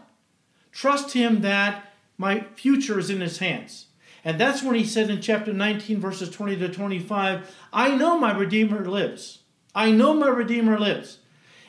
[0.71, 3.87] Trust him that my future is in his hands.
[4.25, 8.35] And that's when he said in chapter 19, verses 20 to 25, I know my
[8.35, 9.39] Redeemer lives.
[9.75, 11.19] I know my Redeemer lives.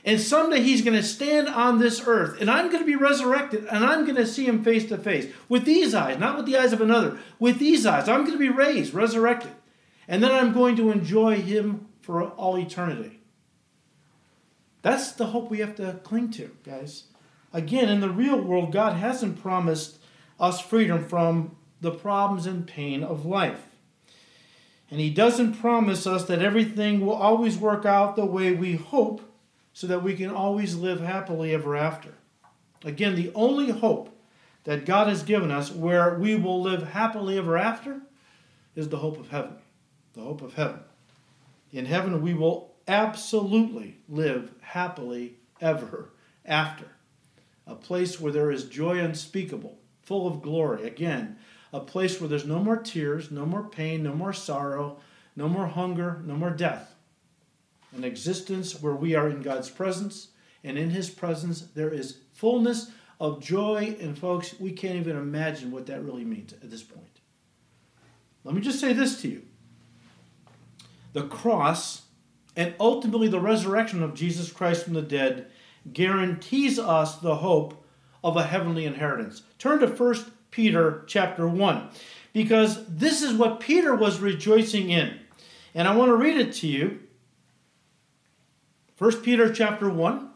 [0.05, 3.65] And someday he's going to stand on this earth, and I'm going to be resurrected,
[3.71, 6.59] and I'm going to see him face to face with these eyes, not with the
[6.59, 8.07] eyes of another, with these eyes.
[8.07, 9.53] I'm going to be raised, resurrected.
[10.07, 13.21] And then I'm going to enjoy him for all eternity.
[14.83, 17.05] That's the hope we have to cling to, guys.
[17.55, 19.99] Again, in the real world, God hasn't promised
[20.39, 23.65] us freedom from the problems and pain of life.
[24.91, 29.23] And He doesn't promise us that everything will always work out the way we hope
[29.75, 32.15] so that we can always live happily ever after.
[32.85, 34.17] Again, the only hope
[34.63, 38.01] that God has given us where we will live happily ever after
[38.77, 39.57] is the hope of heaven.
[40.15, 40.79] The hope of heaven.
[41.73, 46.11] In heaven, we will absolutely live happily ever
[46.47, 46.87] after.
[47.67, 50.87] A place where there is joy unspeakable, full of glory.
[50.87, 51.37] Again,
[51.73, 54.99] a place where there's no more tears, no more pain, no more sorrow,
[55.35, 56.94] no more hunger, no more death
[57.95, 60.29] an existence where we are in God's presence,
[60.63, 63.97] and in His presence there is fullness of joy.
[64.01, 67.21] And folks, we can't even imagine what that really means at this point.
[68.45, 69.43] Let me just say this to you
[71.13, 72.03] the cross
[72.57, 75.47] and ultimately the resurrection of Jesus Christ from the dead
[75.93, 77.85] guarantees us the hope
[78.23, 79.43] of a heavenly inheritance.
[79.59, 81.89] Turn to 1 Peter chapter 1
[82.33, 85.19] because this is what Peter was rejoicing in.
[85.75, 87.01] And I want to read it to you
[88.99, 90.31] 1 Peter chapter 1.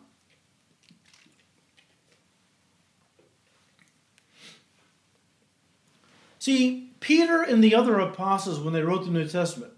[6.41, 9.73] See, Peter and the other apostles, when they wrote the New Testament,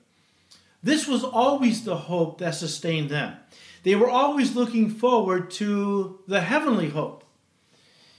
[0.82, 3.36] this was always the hope that sustained them.
[3.82, 7.24] They were always looking forward to the heavenly hope.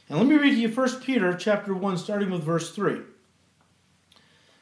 [0.10, 3.02] And let me read to you 1 Peter chapter 1, starting with verse 3,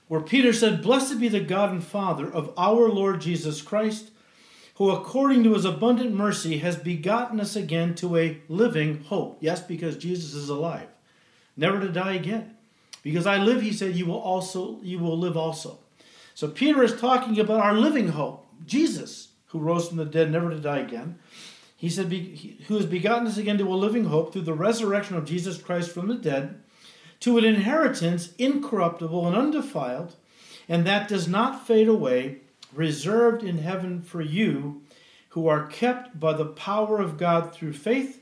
[0.08, 4.12] where Peter said, Blessed be the God and Father of our Lord Jesus Christ,
[4.80, 9.38] who according to his abundant mercy has begotten us again to a living hope.
[9.42, 10.88] Yes, because Jesus is alive,
[11.58, 12.56] never to die again.
[13.04, 15.80] Because I live, he said, you will also you will live also.
[16.34, 20.50] So Peter is talking about our living hope, Jesus, who rose from the dead, never
[20.50, 21.20] to die again.
[21.76, 22.12] He said,
[22.68, 25.92] who has begotten us again to a living hope through the resurrection of Jesus Christ
[25.92, 26.62] from the dead,
[27.20, 30.16] to an inheritance incorruptible and undefiled,
[30.70, 32.40] and that does not fade away,
[32.74, 34.82] reserved in heaven for you,
[35.30, 38.22] who are kept by the power of God through faith,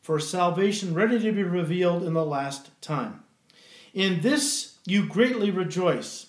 [0.00, 3.22] for salvation ready to be revealed in the last time.
[3.92, 6.26] In this you greatly rejoice,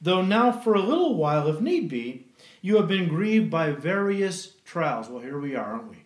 [0.00, 2.26] though now for a little while, if need be,
[2.60, 5.08] you have been grieved by various trials.
[5.08, 6.04] Well, here we are, aren't we?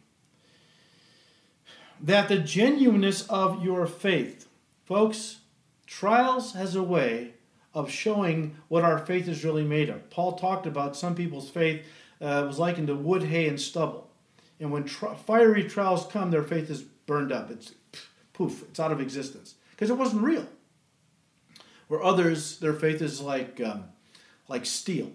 [2.00, 4.46] That the genuineness of your faith,
[4.85, 5.40] folks,
[5.87, 7.36] trials has a way
[7.76, 10.10] of showing what our faith is really made of.
[10.10, 11.84] Paul talked about some people's faith
[12.20, 14.10] uh, was likened to wood, hay, and stubble.
[14.58, 17.50] And when tri- fiery trials come, their faith is burned up.
[17.50, 17.72] It's
[18.32, 20.46] poof, it's out of existence because it wasn't real
[21.88, 23.84] or others, their faith is like, um,
[24.48, 25.12] like steel,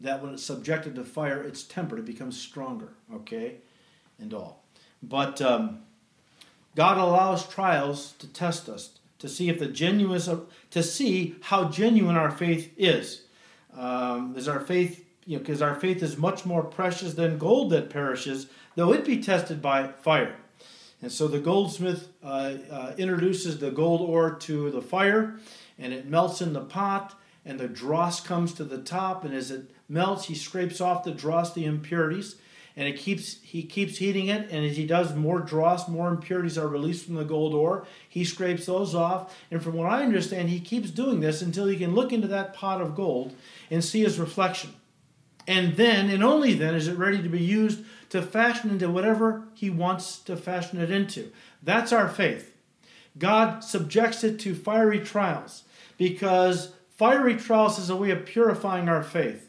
[0.00, 3.56] that when it's subjected to fire, it's tempered, it becomes stronger, okay,
[4.18, 4.64] and all.
[5.02, 5.82] But um,
[6.74, 11.70] God allows trials to test us, to see if the genuineness of, to see how
[11.70, 13.22] genuine our faith is.
[13.74, 17.70] Um, is our faith, you know, because our faith is much more precious than gold
[17.70, 20.36] that perishes, though it be tested by fire.
[21.00, 25.40] And so the goldsmith uh, uh, introduces the gold ore to the fire,
[25.78, 29.50] and it melts in the pot, and the dross comes to the top, and as
[29.50, 32.36] it melts, he scrapes off the dross, the impurities,
[32.76, 36.58] and it keeps he keeps heating it, and as he does, more dross, more impurities
[36.58, 37.86] are released from the gold ore.
[38.08, 41.76] He scrapes those off, and from what I understand, he keeps doing this until he
[41.76, 43.34] can look into that pot of gold
[43.70, 44.74] and see his reflection.
[45.46, 47.84] And then, and only then, is it ready to be used
[48.14, 51.32] to fashion into whatever he wants to fashion it into.
[51.62, 52.56] That's our faith.
[53.18, 55.64] God subjects it to fiery trials
[55.98, 59.43] because fiery trials is a way of purifying our faith.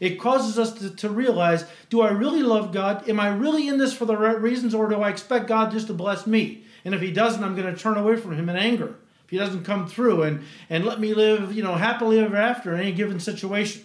[0.00, 3.08] It causes us to, to, realize do I really love God?
[3.08, 5.88] Am I really in this for the right reasons, or do I expect God just
[5.88, 6.64] to bless me?
[6.84, 8.96] And if He doesn't, I'm going to turn away from Him in anger.
[9.24, 12.74] If He doesn't come through and, and let me live, you know, happily ever after
[12.74, 13.84] in any given situation.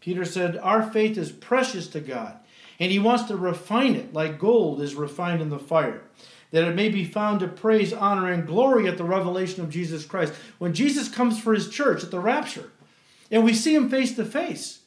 [0.00, 2.36] Peter said, Our faith is precious to God,
[2.78, 6.02] and He wants to refine it like gold is refined in the fire
[6.50, 10.04] that it may be found to praise, honor, and glory at the revelation of Jesus
[10.04, 10.32] Christ.
[10.58, 12.70] When Jesus comes for his church at the rapture,
[13.30, 14.80] and we see him face to face,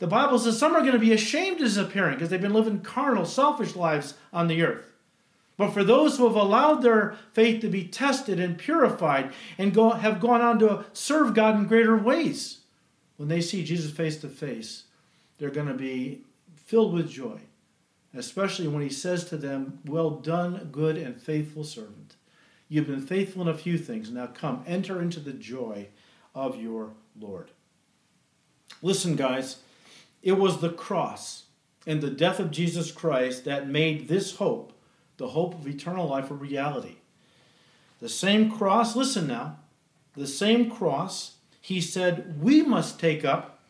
[0.00, 2.52] the Bible says some are going to be ashamed of his appearing because they've been
[2.52, 4.92] living carnal, selfish lives on the earth.
[5.56, 9.90] But for those who have allowed their faith to be tested and purified and go,
[9.90, 12.60] have gone on to serve God in greater ways,
[13.16, 14.84] when they see Jesus face to face,
[15.38, 16.22] they're going to be
[16.56, 17.40] filled with joy
[18.14, 22.16] especially when he says to them, Well done, good and faithful servant.
[22.68, 24.10] You've been faithful in a few things.
[24.10, 25.88] Now come, enter into the joy
[26.34, 27.50] of your Lord.
[28.82, 29.58] Listen, guys,
[30.22, 31.44] it was the cross
[31.86, 34.72] and the death of Jesus Christ that made this hope,
[35.16, 36.96] the hope of eternal life, a reality.
[38.00, 39.58] The same cross, listen now,
[40.14, 43.60] the same cross he said we must take up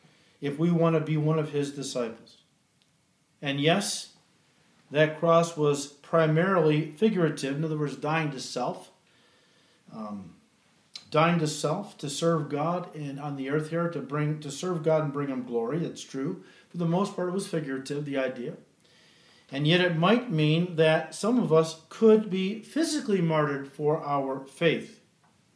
[0.40, 2.38] if we want to be one of his disciples.
[3.42, 4.14] And yes,
[4.90, 8.90] that cross was primarily figurative, in other words, dying to self.
[9.94, 10.34] Um,
[11.10, 14.82] dying to self to serve God and on the earth here to bring to serve
[14.82, 15.78] God and bring him glory.
[15.78, 16.44] That's true.
[16.68, 18.54] For the most part it was figurative, the idea.
[19.52, 24.44] And yet it might mean that some of us could be physically martyred for our
[24.44, 25.00] faith.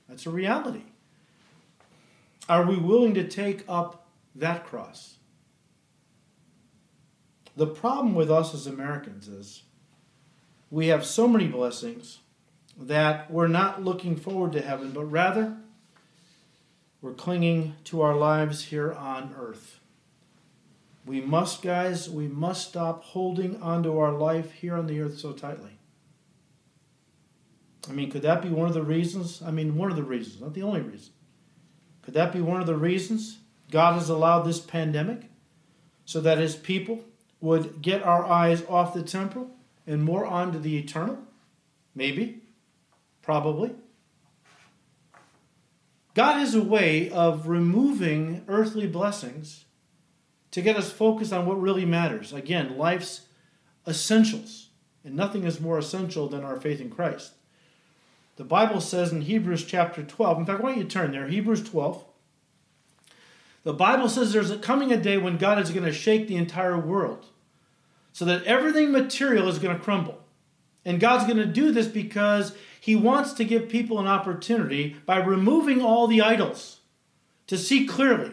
[0.09, 0.83] That's a reality.
[2.49, 5.15] Are we willing to take up that cross?
[7.57, 9.63] The problem with us as Americans is
[10.71, 12.19] we have so many blessings
[12.79, 15.57] that we're not looking forward to heaven, but rather
[17.01, 19.81] we're clinging to our lives here on earth.
[21.07, 25.33] We must, guys, we must stop holding onto our life here on the earth so
[25.33, 25.79] tightly.
[27.89, 29.43] I mean, could that be one of the reasons?
[29.43, 31.13] I mean, one of the reasons, not the only reason.
[32.03, 33.39] Could that be one of the reasons
[33.71, 35.31] God has allowed this pandemic
[36.05, 37.05] so that his people
[37.41, 39.51] would get our eyes off the temporal
[39.87, 41.19] and more onto the eternal?
[41.95, 42.41] Maybe.
[43.25, 43.73] Probably.
[46.15, 49.65] God has a way of removing earthly blessings
[50.51, 52.33] to get us focused on what really matters.
[52.33, 53.23] Again, life's
[53.89, 54.69] essentials.
[55.05, 57.33] And nothing is more essential than our faith in Christ.
[58.37, 61.27] The Bible says in Hebrews chapter 12, in fact, why don't you turn there?
[61.27, 62.05] Hebrews 12.
[63.63, 66.37] The Bible says there's a, coming a day when God is going to shake the
[66.37, 67.27] entire world
[68.13, 70.21] so that everything material is going to crumble.
[70.85, 72.55] And God's going to do this because
[72.85, 76.81] He wants to give people an opportunity by removing all the idols
[77.47, 78.33] to see clearly,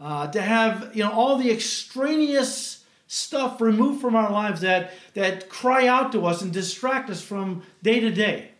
[0.00, 5.50] uh, to have you know all the extraneous stuff removed from our lives that that
[5.50, 8.52] cry out to us and distract us from day to day.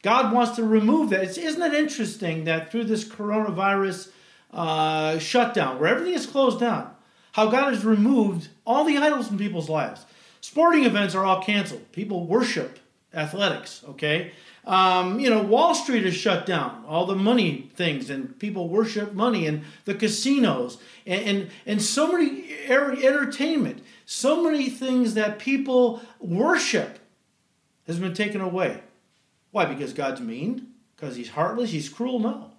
[0.00, 1.24] God wants to remove that.
[1.24, 4.12] It's, isn't it interesting that through this coronavirus
[4.50, 6.90] uh, shutdown, where everything is closed down,
[7.32, 10.06] how God has removed all the idols from people's lives?
[10.40, 11.92] Sporting events are all canceled.
[11.92, 12.78] People worship
[13.12, 14.32] athletics, okay?
[14.66, 19.12] Um, you know, Wall Street is shut down, all the money things, and people worship
[19.12, 25.38] money, and the casinos, and, and, and so many er, entertainment, so many things that
[25.38, 26.98] people worship
[27.86, 28.80] has been taken away.
[29.50, 29.66] Why?
[29.66, 30.68] Because God's mean?
[30.96, 31.70] Because he's heartless?
[31.70, 32.18] He's cruel?
[32.18, 32.50] No.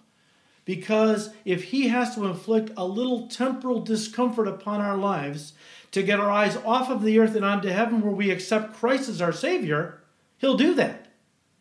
[0.64, 5.54] Because if he has to inflict a little temporal discomfort upon our lives
[5.92, 9.10] to get our eyes off of the earth and onto heaven where we accept Christ
[9.10, 10.02] as our Savior,
[10.38, 11.05] He'll do that.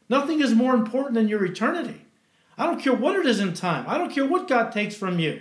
[0.09, 2.03] Nothing is more important than your eternity.
[2.57, 5.19] I don't care what it is in time, I don't care what God takes from
[5.19, 5.41] you.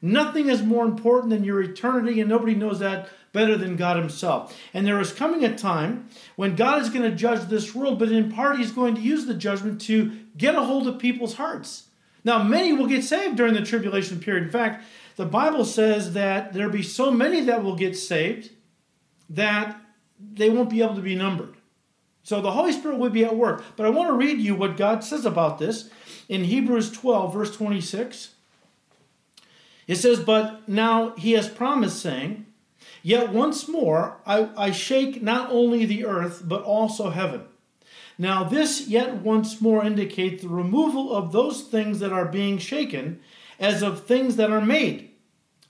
[0.00, 4.54] Nothing is more important than your eternity, and nobody knows that better than God Himself.
[4.74, 8.12] And there is coming a time when God is going to judge this world, but
[8.12, 11.84] in part He's going to use the judgment to get a hold of people's hearts.
[12.22, 14.44] Now, many will get saved during the tribulation period.
[14.44, 14.84] In fact,
[15.16, 18.50] the Bible says that there will be so many that will get saved
[19.30, 19.80] that
[20.20, 21.53] they won't be able to be numbered.
[22.24, 23.62] So the Holy Spirit will be at work.
[23.76, 25.90] But I want to read you what God says about this
[26.28, 28.30] in Hebrews 12, verse 26.
[29.86, 32.46] It says, But now he has promised, saying,
[33.02, 37.42] Yet once more I, I shake not only the earth, but also heaven.
[38.16, 43.20] Now, this yet once more indicates the removal of those things that are being shaken
[43.60, 45.10] as of things that are made,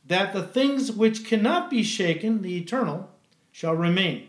[0.07, 3.11] that the things which cannot be shaken, the eternal,
[3.51, 4.29] shall remain.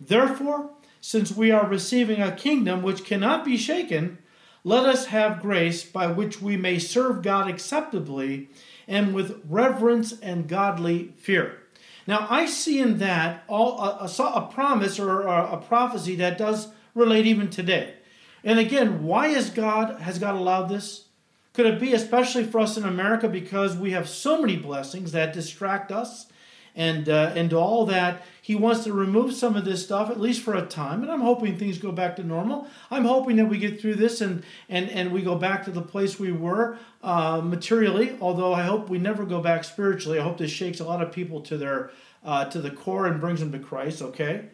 [0.00, 0.73] Therefore,
[1.06, 4.16] since we are receiving a kingdom which cannot be shaken,
[4.64, 8.48] let us have grace by which we may serve God acceptably
[8.88, 11.58] and with reverence and godly fear.
[12.06, 16.38] Now, I see in that all a, a, a promise or a, a prophecy that
[16.38, 17.96] does relate even today.
[18.42, 21.08] And again, why is God has God allowed this?
[21.52, 25.34] Could it be especially for us in America because we have so many blessings that
[25.34, 26.28] distract us
[26.74, 30.42] and uh, and all that he wants to remove some of this stuff at least
[30.42, 33.58] for a time and i'm hoping things go back to normal i'm hoping that we
[33.58, 37.40] get through this and and and we go back to the place we were uh,
[37.42, 41.02] materially although i hope we never go back spiritually i hope this shakes a lot
[41.02, 41.90] of people to their
[42.24, 44.44] uh, to the core and brings them to christ okay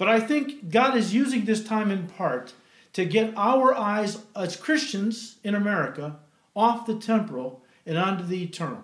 [0.00, 2.54] but I think God is using this time in part
[2.94, 6.16] to get our eyes as Christians in America
[6.56, 8.82] off the temporal and onto the eternal.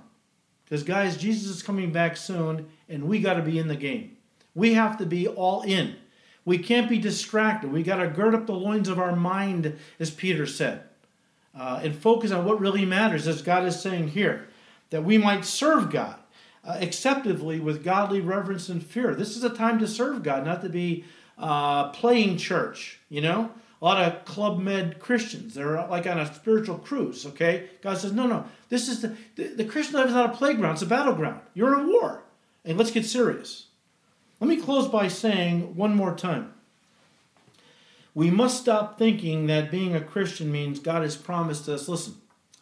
[0.65, 4.16] Because, guys, Jesus is coming back soon, and we got to be in the game.
[4.57, 5.95] We have to be all in.
[6.45, 7.71] We can't be distracted.
[7.71, 10.83] We got to gird up the loins of our mind, as Peter said,
[11.55, 14.49] uh, and focus on what really matters, as God is saying here,
[14.91, 16.17] that we might serve God
[16.65, 19.15] uh, acceptably with godly reverence and fear.
[19.15, 21.05] This is a time to serve God, not to be
[21.37, 23.51] uh, playing church, you know?
[23.83, 27.69] A lot of club med Christians, they're like on a spiritual cruise, okay?
[27.83, 30.73] God says, no, no, this is the, the, the Christian life is not a playground,
[30.73, 31.41] it's a battleground.
[31.53, 32.23] You're in a war.
[32.65, 33.66] And let's get serious.
[34.41, 36.53] Let me close by saying one more time.
[38.15, 42.15] We must stop thinking that being a Christian means God has promised us, listen,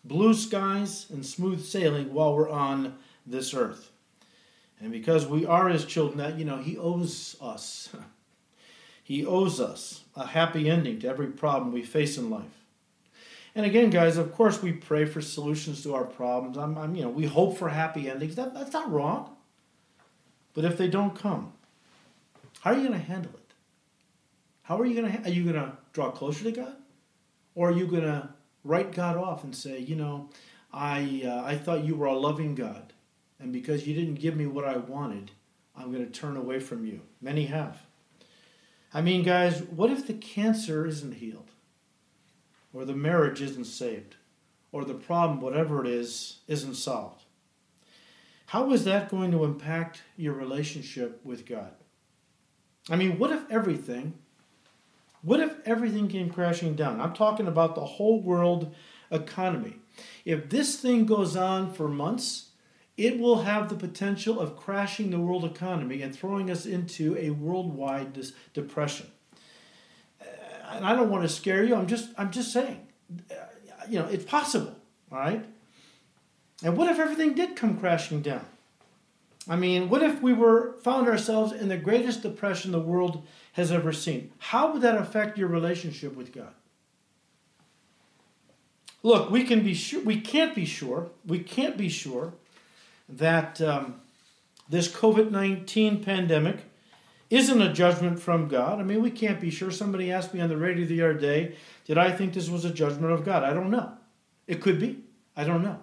[0.04, 2.96] blue skies and smooth sailing while we're on
[3.26, 3.90] this earth.
[4.80, 7.88] And because we are his children, that you know, he owes us.
[9.02, 12.64] he owes us a happy ending to every problem we face in life.
[13.54, 16.58] And again, guys, of course, we pray for solutions to our problems.
[16.58, 18.34] I'm, I'm you know, we hope for happy endings.
[18.34, 19.36] That, that's not wrong.
[20.52, 21.52] But if they don't come,
[22.64, 23.52] how are you going to handle it?
[24.62, 25.28] How are you going to?
[25.28, 26.76] Are you going to draw closer to God,
[27.54, 28.30] or are you going to
[28.64, 30.30] write God off and say, you know,
[30.72, 32.94] I uh, I thought you were a loving God,
[33.38, 35.32] and because you didn't give me what I wanted,
[35.76, 37.02] I'm going to turn away from you.
[37.20, 37.82] Many have.
[38.94, 41.50] I mean, guys, what if the cancer isn't healed?
[42.72, 44.16] Or the marriage isn't saved?
[44.72, 47.24] Or the problem, whatever it is, isn't solved?
[48.46, 51.74] How is that going to impact your relationship with God?
[52.90, 54.14] I mean, what if everything,
[55.22, 57.00] what if everything came crashing down?
[57.00, 58.74] I'm talking about the whole world
[59.10, 59.76] economy.
[60.24, 62.50] If this thing goes on for months,
[62.96, 67.30] it will have the potential of crashing the world economy and throwing us into a
[67.30, 68.18] worldwide
[68.52, 69.06] depression.
[70.20, 70.24] Uh,
[70.72, 71.74] and I don't want to scare you.
[71.74, 72.86] I'm just I'm just saying,
[73.30, 73.34] uh,
[73.88, 74.76] you know, it's possible.
[75.10, 75.44] All right.
[76.62, 78.46] And what if everything did come crashing down?
[79.48, 83.70] I mean, what if we were found ourselves in the greatest depression the world has
[83.70, 84.32] ever seen?
[84.38, 86.54] How would that affect your relationship with God?
[89.02, 90.00] Look, we can be sure.
[90.00, 91.10] We can't be sure.
[91.26, 92.32] We can't be sure
[93.06, 94.00] that um,
[94.68, 96.64] this COVID nineteen pandemic
[97.28, 98.80] isn't a judgment from God.
[98.80, 99.70] I mean, we can't be sure.
[99.70, 102.70] Somebody asked me on the radio the other day, "Did I think this was a
[102.70, 103.92] judgment of God?" I don't know.
[104.46, 105.04] It could be.
[105.36, 105.80] I don't know.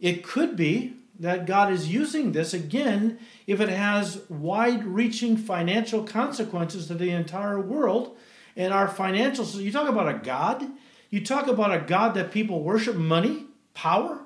[0.00, 6.02] It could be that God is using this again if it has wide reaching financial
[6.02, 8.16] consequences to the entire world
[8.56, 9.44] and our financial.
[9.46, 10.66] You talk about a God,
[11.10, 13.44] you talk about a God that people worship money,
[13.74, 14.20] power.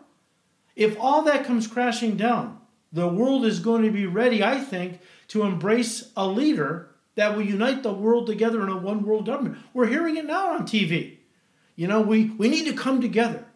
[0.77, 2.61] If all that comes crashing down,
[2.93, 7.43] the world is going to be ready, I think, to embrace a leader that will
[7.43, 9.59] unite the world together in a one world government.
[9.73, 11.17] We're hearing it now on TV.
[11.75, 13.47] You know, we, we need to come together.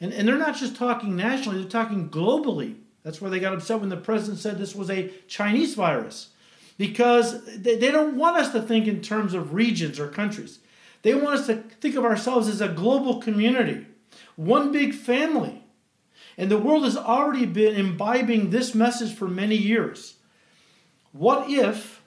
[0.00, 2.76] And, and they're not just talking nationally, they're talking globally.
[3.02, 6.28] That's why they got upset when the president said this was a Chinese virus.
[6.76, 10.60] Because they, they don't want us to think in terms of regions or countries.
[11.02, 13.86] They want us to think of ourselves as a global community,
[14.36, 15.64] one big family.
[16.36, 20.14] And the world has already been imbibing this message for many years.
[21.12, 22.02] What if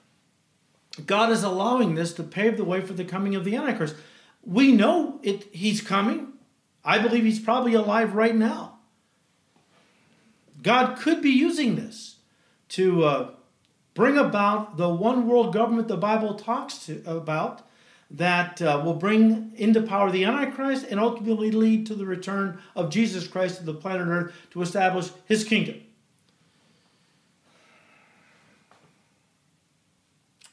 [1.04, 3.94] God is allowing this to pave the way for the coming of the Antichrist?
[4.44, 6.31] We know it, he's coming.
[6.84, 8.78] I believe he's probably alive right now.
[10.62, 12.16] God could be using this
[12.70, 13.30] to uh,
[13.94, 17.66] bring about the one world government the Bible talks to, about
[18.10, 22.90] that uh, will bring into power the Antichrist and ultimately lead to the return of
[22.90, 25.80] Jesus Christ to the planet Earth to establish his kingdom.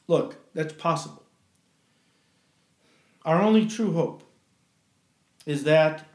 [0.08, 1.24] Look, that's possible.
[3.26, 4.24] Our only true hope
[5.46, 6.09] is that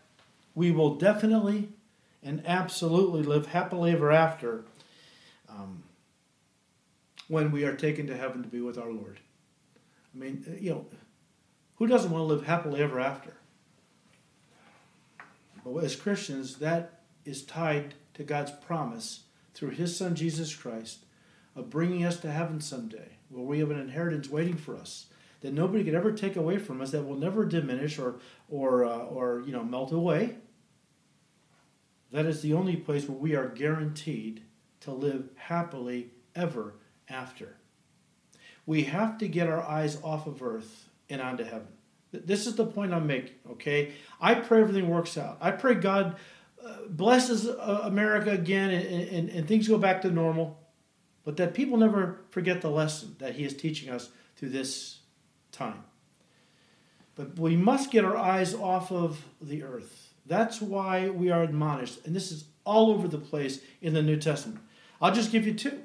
[0.54, 1.68] we will definitely
[2.22, 4.64] and absolutely live happily ever after
[5.48, 5.82] um,
[7.28, 9.20] when we are taken to heaven to be with our Lord.
[10.14, 10.86] I mean, uh, you know,
[11.76, 13.34] who doesn't want to live happily ever after?
[15.64, 19.24] But as Christians, that is tied to God's promise
[19.54, 21.04] through His Son Jesus Christ
[21.56, 25.06] of bringing us to heaven someday, where we have an inheritance waiting for us
[25.44, 28.16] that nobody could ever take away from us, that will never diminish or
[28.48, 30.36] or uh, or you know melt away.
[32.14, 34.44] That is the only place where we are guaranteed
[34.82, 36.76] to live happily ever
[37.08, 37.56] after.
[38.66, 41.66] We have to get our eyes off of earth and onto heaven.
[42.12, 43.94] This is the point I'm making, okay?
[44.20, 45.38] I pray everything works out.
[45.40, 46.14] I pray God
[46.64, 50.56] uh, blesses uh, America again and, and, and things go back to normal,
[51.24, 55.00] but that people never forget the lesson that He is teaching us through this
[55.50, 55.82] time.
[57.16, 62.04] But we must get our eyes off of the earth that's why we are admonished.
[62.06, 64.60] And this is all over the place in the New Testament.
[65.00, 65.82] I'll just give you two.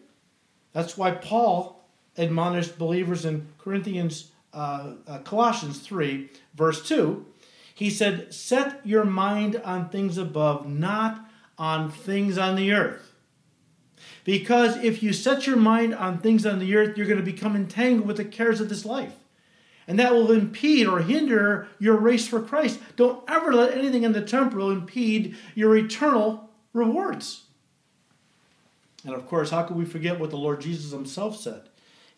[0.72, 1.84] That's why Paul
[2.18, 7.26] admonished believers in Corinthians, uh, uh, Colossians 3, verse 2.
[7.74, 13.14] He said, Set your mind on things above, not on things on the earth.
[14.24, 17.56] Because if you set your mind on things on the earth, you're going to become
[17.56, 19.16] entangled with the cares of this life
[19.90, 22.80] and that will impede or hinder your race for Christ.
[22.96, 27.46] Don't ever let anything in the temporal impede your eternal rewards.
[29.04, 31.70] And of course, how could we forget what the Lord Jesus himself said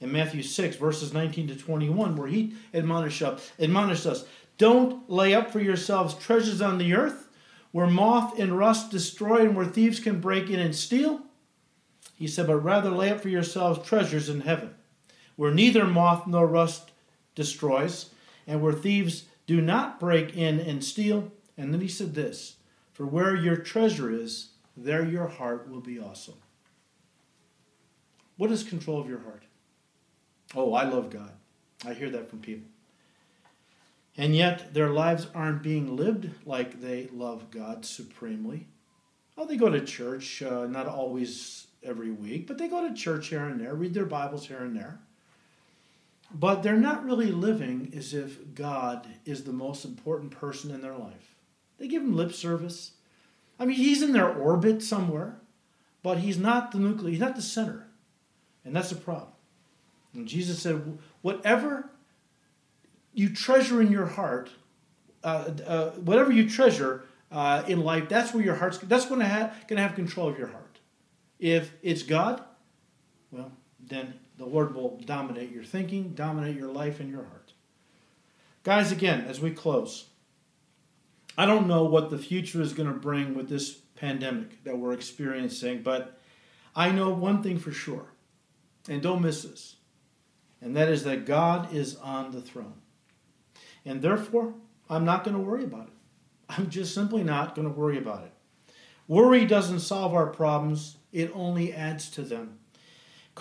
[0.02, 3.24] in Matthew 6, verses 19 to 21, where he admonished,
[3.58, 4.26] admonished us
[4.58, 7.30] Don't lay up for yourselves treasures on the earth,
[7.72, 11.22] where moth and rust destroy and where thieves can break in and steal.
[12.16, 14.76] He said, But rather lay up for yourselves treasures in heaven,
[15.38, 16.91] where neither moth nor rust
[17.36, 18.12] destroys,
[18.48, 21.32] and where thieves do not break in and steal.
[21.58, 22.58] And then he said this
[22.94, 26.34] For where your treasure is, there your heart will be also.
[28.38, 29.44] What is control of your heart?
[30.56, 31.32] Oh, I love God.
[31.86, 32.68] I hear that from people.
[34.18, 38.68] And yet their lives aren't being lived like they love God supremely.
[39.38, 43.28] Oh, they go to church, uh, not always every week, but they go to church
[43.28, 45.00] here and there, read their Bibles here and there.
[46.34, 50.96] But they're not really living as if God is the most important person in their
[50.96, 51.36] life.
[51.78, 52.92] They give him lip service.
[53.60, 55.40] I mean, he's in their orbit somewhere,
[56.04, 57.88] but he's not the nucleus, he's not the center.
[58.64, 59.32] And that's the problem.
[60.14, 61.90] And Jesus said, whatever
[63.14, 64.52] you treasure in your heart,
[65.24, 69.26] uh, uh, whatever you treasure, uh, in life, that's where your heart's that's going to
[69.26, 70.80] have going to have control of your heart.
[71.40, 72.44] If it's God,
[73.32, 77.54] well, then the Lord will dominate your thinking, dominate your life and your heart.
[78.64, 80.08] Guys, again, as we close,
[81.38, 84.94] I don't know what the future is going to bring with this pandemic that we're
[84.94, 86.20] experiencing, but
[86.76, 88.14] I know one thing for sure,
[88.90, 89.76] and don't miss this,
[90.60, 92.82] and that is that God is on the throne.
[93.86, 94.56] And therefore,
[94.90, 95.94] I'm not going to worry about it.
[96.50, 98.34] I'm just simply not going to worry about it.
[99.08, 102.58] Worry doesn't solve our problems, it only adds to them.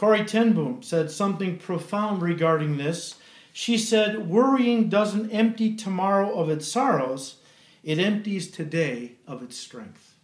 [0.00, 3.16] Corrie ten Boom said something profound regarding this.
[3.52, 7.36] She said, Worrying doesn't empty tomorrow of its sorrows,
[7.84, 10.14] it empties today of its strength.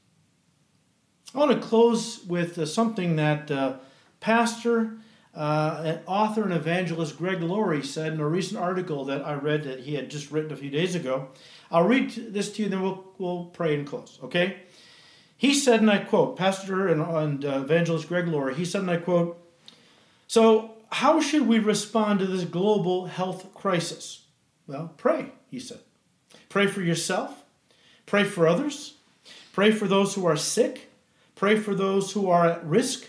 [1.34, 3.74] I want to close with uh, something that uh,
[4.18, 4.96] Pastor,
[5.34, 9.80] uh, author, and evangelist Greg Laurie said in a recent article that I read that
[9.80, 11.28] he had just written a few days ago.
[11.70, 14.56] I'll read this to you, then we'll, we'll pray and close, okay?
[15.36, 18.90] He said, and I quote, Pastor and, and uh, evangelist Greg Laurie, he said, and
[18.90, 19.42] I quote,
[20.26, 24.22] So, how should we respond to this global health crisis?
[24.66, 25.80] Well, pray, he said.
[26.48, 27.44] Pray for yourself,
[28.06, 28.94] pray for others,
[29.52, 30.90] pray for those who are sick,
[31.34, 33.08] pray for those who are at risk,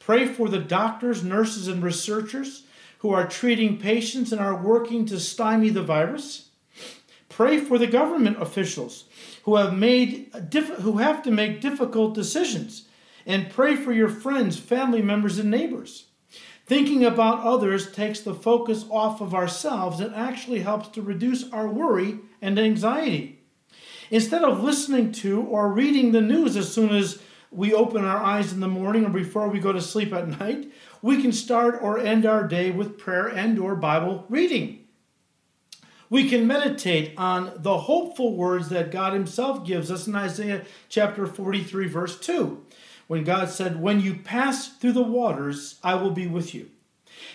[0.00, 2.64] pray for the doctors, nurses, and researchers
[2.98, 6.48] who are treating patients and are working to stymie the virus.
[7.28, 9.04] Pray for the government officials
[9.44, 10.32] who have made
[10.80, 12.86] who have to make difficult decisions
[13.26, 16.07] and pray for your friends, family members and neighbors.
[16.68, 21.66] Thinking about others takes the focus off of ourselves and actually helps to reduce our
[21.66, 23.40] worry and anxiety.
[24.10, 28.52] Instead of listening to or reading the news as soon as we open our eyes
[28.52, 31.98] in the morning or before we go to sleep at night, we can start or
[31.98, 34.84] end our day with prayer and or Bible reading
[36.10, 41.26] we can meditate on the hopeful words that God Himself gives us in Isaiah chapter
[41.26, 42.64] 43, verse 2,
[43.08, 46.70] when God said, When you pass through the waters, I will be with you.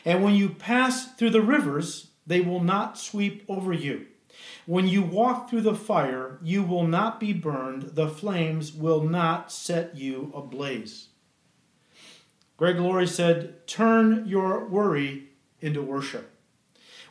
[0.05, 4.05] And when you pass through the rivers, they will not sweep over you.
[4.65, 9.51] When you walk through the fire, you will not be burned, the flames will not
[9.51, 11.07] set you ablaze.
[12.55, 16.29] Greg Laurie said, Turn your worry into worship.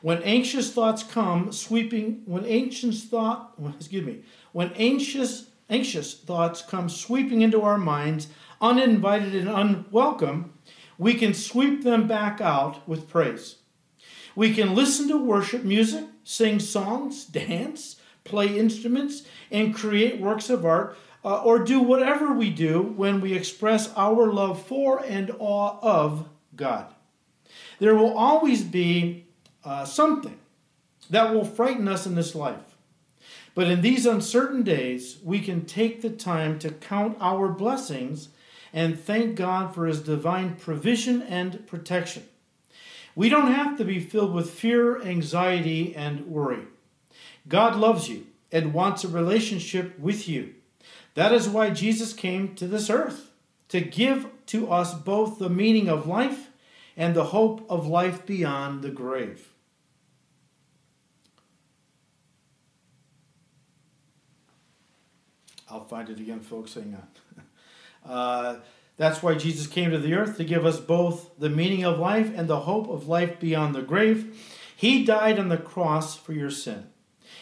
[0.01, 6.89] When anxious thoughts come sweeping, when anxious thought, excuse me, when anxious anxious thoughts come
[6.89, 8.29] sweeping into our minds,
[8.63, 10.53] uninvited and unwelcome,
[10.97, 13.57] we can sweep them back out with praise.
[14.35, 20.65] We can listen to worship music, sing songs, dance, play instruments, and create works of
[20.65, 25.79] art, uh, or do whatever we do when we express our love for and awe
[25.83, 26.87] of God.
[27.79, 29.27] There will always be
[29.65, 30.39] uh, something
[31.11, 32.77] that will frighten us in this life.
[33.55, 38.29] But in these uncertain days, we can take the time to count our blessings
[38.73, 42.25] and thank God for His divine provision and protection.
[43.15, 46.63] We don't have to be filled with fear, anxiety, and worry.
[47.49, 50.55] God loves you and wants a relationship with you.
[51.15, 53.31] That is why Jesus came to this earth
[53.69, 56.51] to give to us both the meaning of life
[56.97, 59.49] and the hope of life beyond the grave.
[65.71, 66.75] I'll find it again, folks.
[66.75, 67.09] Hang on.
[68.05, 68.57] Uh,
[68.97, 72.31] that's why Jesus came to the earth to give us both the meaning of life
[72.35, 74.39] and the hope of life beyond the grave.
[74.77, 76.89] He died on the cross for your sin.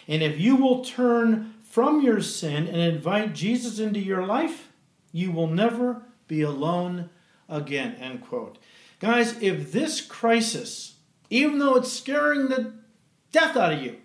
[0.06, 4.68] And if you will turn from your sin and invite Jesus into your life,
[5.12, 7.10] you will never be alone
[7.48, 7.94] again.
[7.96, 8.58] End quote.
[8.98, 10.96] Guys, if this crisis,
[11.30, 12.74] even though it's scaring the
[13.32, 13.96] death out of you,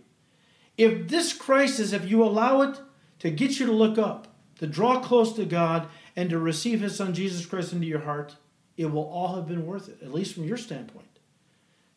[0.77, 2.79] if this crisis, if you allow it
[3.19, 4.27] to get you to look up,
[4.59, 8.35] to draw close to God, and to receive His Son Jesus Christ into your heart,
[8.77, 11.19] it will all have been worth it, at least from your standpoint.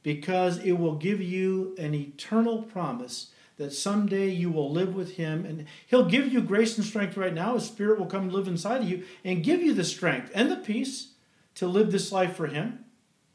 [0.03, 5.45] Because it will give you an eternal promise that someday you will live with Him,
[5.45, 7.55] and He'll give you grace and strength right now.
[7.55, 10.57] His Spirit will come live inside of you and give you the strength and the
[10.57, 11.15] peace
[11.57, 12.85] to live this life for Him,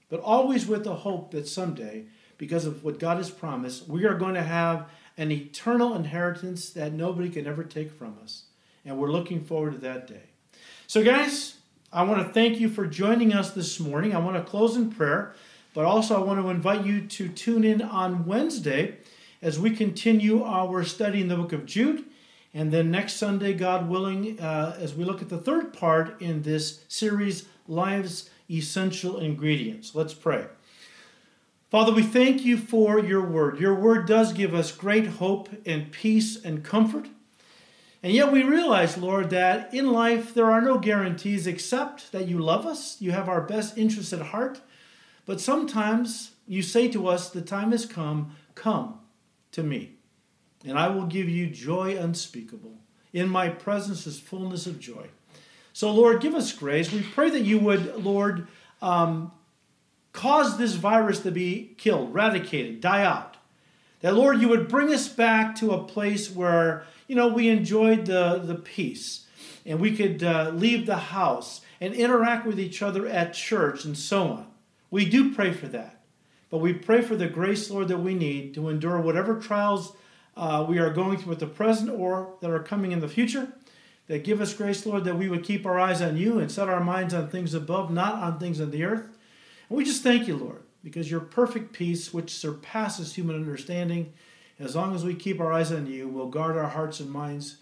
[0.10, 2.06] but always with the hope that someday,
[2.38, 6.94] because of what God has promised, we are going to have an eternal inheritance that
[6.94, 8.46] nobody can ever take from us.
[8.86, 10.33] And we're looking forward to that day.
[10.86, 11.56] So, guys,
[11.94, 14.14] I want to thank you for joining us this morning.
[14.14, 15.34] I want to close in prayer,
[15.74, 18.98] but also I want to invite you to tune in on Wednesday
[19.42, 22.04] as we continue our study in the book of Jude.
[22.54, 26.42] And then next Sunday, God willing, uh, as we look at the third part in
[26.42, 29.96] this series, Life's Essential Ingredients.
[29.96, 30.48] Let's pray.
[31.72, 33.58] Father, we thank you for your word.
[33.58, 37.08] Your word does give us great hope and peace and comfort.
[38.04, 42.38] And yet we realize, Lord, that in life there are no guarantees except that you
[42.38, 44.60] love us, you have our best interests at heart.
[45.26, 49.00] But sometimes you say to us, The time has come, come
[49.54, 49.94] to me,
[50.66, 52.78] and I will give you joy unspeakable.
[53.14, 55.08] In my presence is fullness of joy.
[55.72, 56.92] So, Lord, give us grace.
[56.92, 58.48] We pray that you would, Lord,
[58.82, 59.32] um,
[60.12, 63.38] cause this virus to be killed, eradicated, die out.
[64.02, 68.06] That, Lord, you would bring us back to a place where, you know, we enjoyed
[68.06, 69.26] the, the peace
[69.66, 73.98] and we could uh, leave the house and interact with each other at church and
[73.98, 74.48] so on.
[74.92, 76.02] We do pray for that.
[76.50, 79.96] But we pray for the grace, Lord, that we need to endure whatever trials
[80.38, 83.48] uh, we are going through at the present or that are coming in the future.
[84.08, 86.68] That give us grace, Lord, that we would keep our eyes on you and set
[86.68, 89.08] our minds on things above, not on things on the earth.
[89.70, 94.14] And we just thank you, Lord, because your perfect peace, which surpasses human understanding,
[94.60, 97.58] as long as we keep our eyes on you, we'll guard our hearts and minds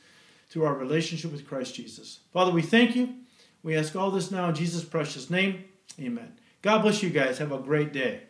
[0.50, 2.20] through our relationship with Christ Jesus.
[2.34, 3.16] Father, we thank you.
[3.64, 5.66] We ask all this now in Jesus' precious name.
[6.00, 6.34] Amen.
[6.62, 7.38] God bless you guys.
[7.38, 8.22] Have a great day.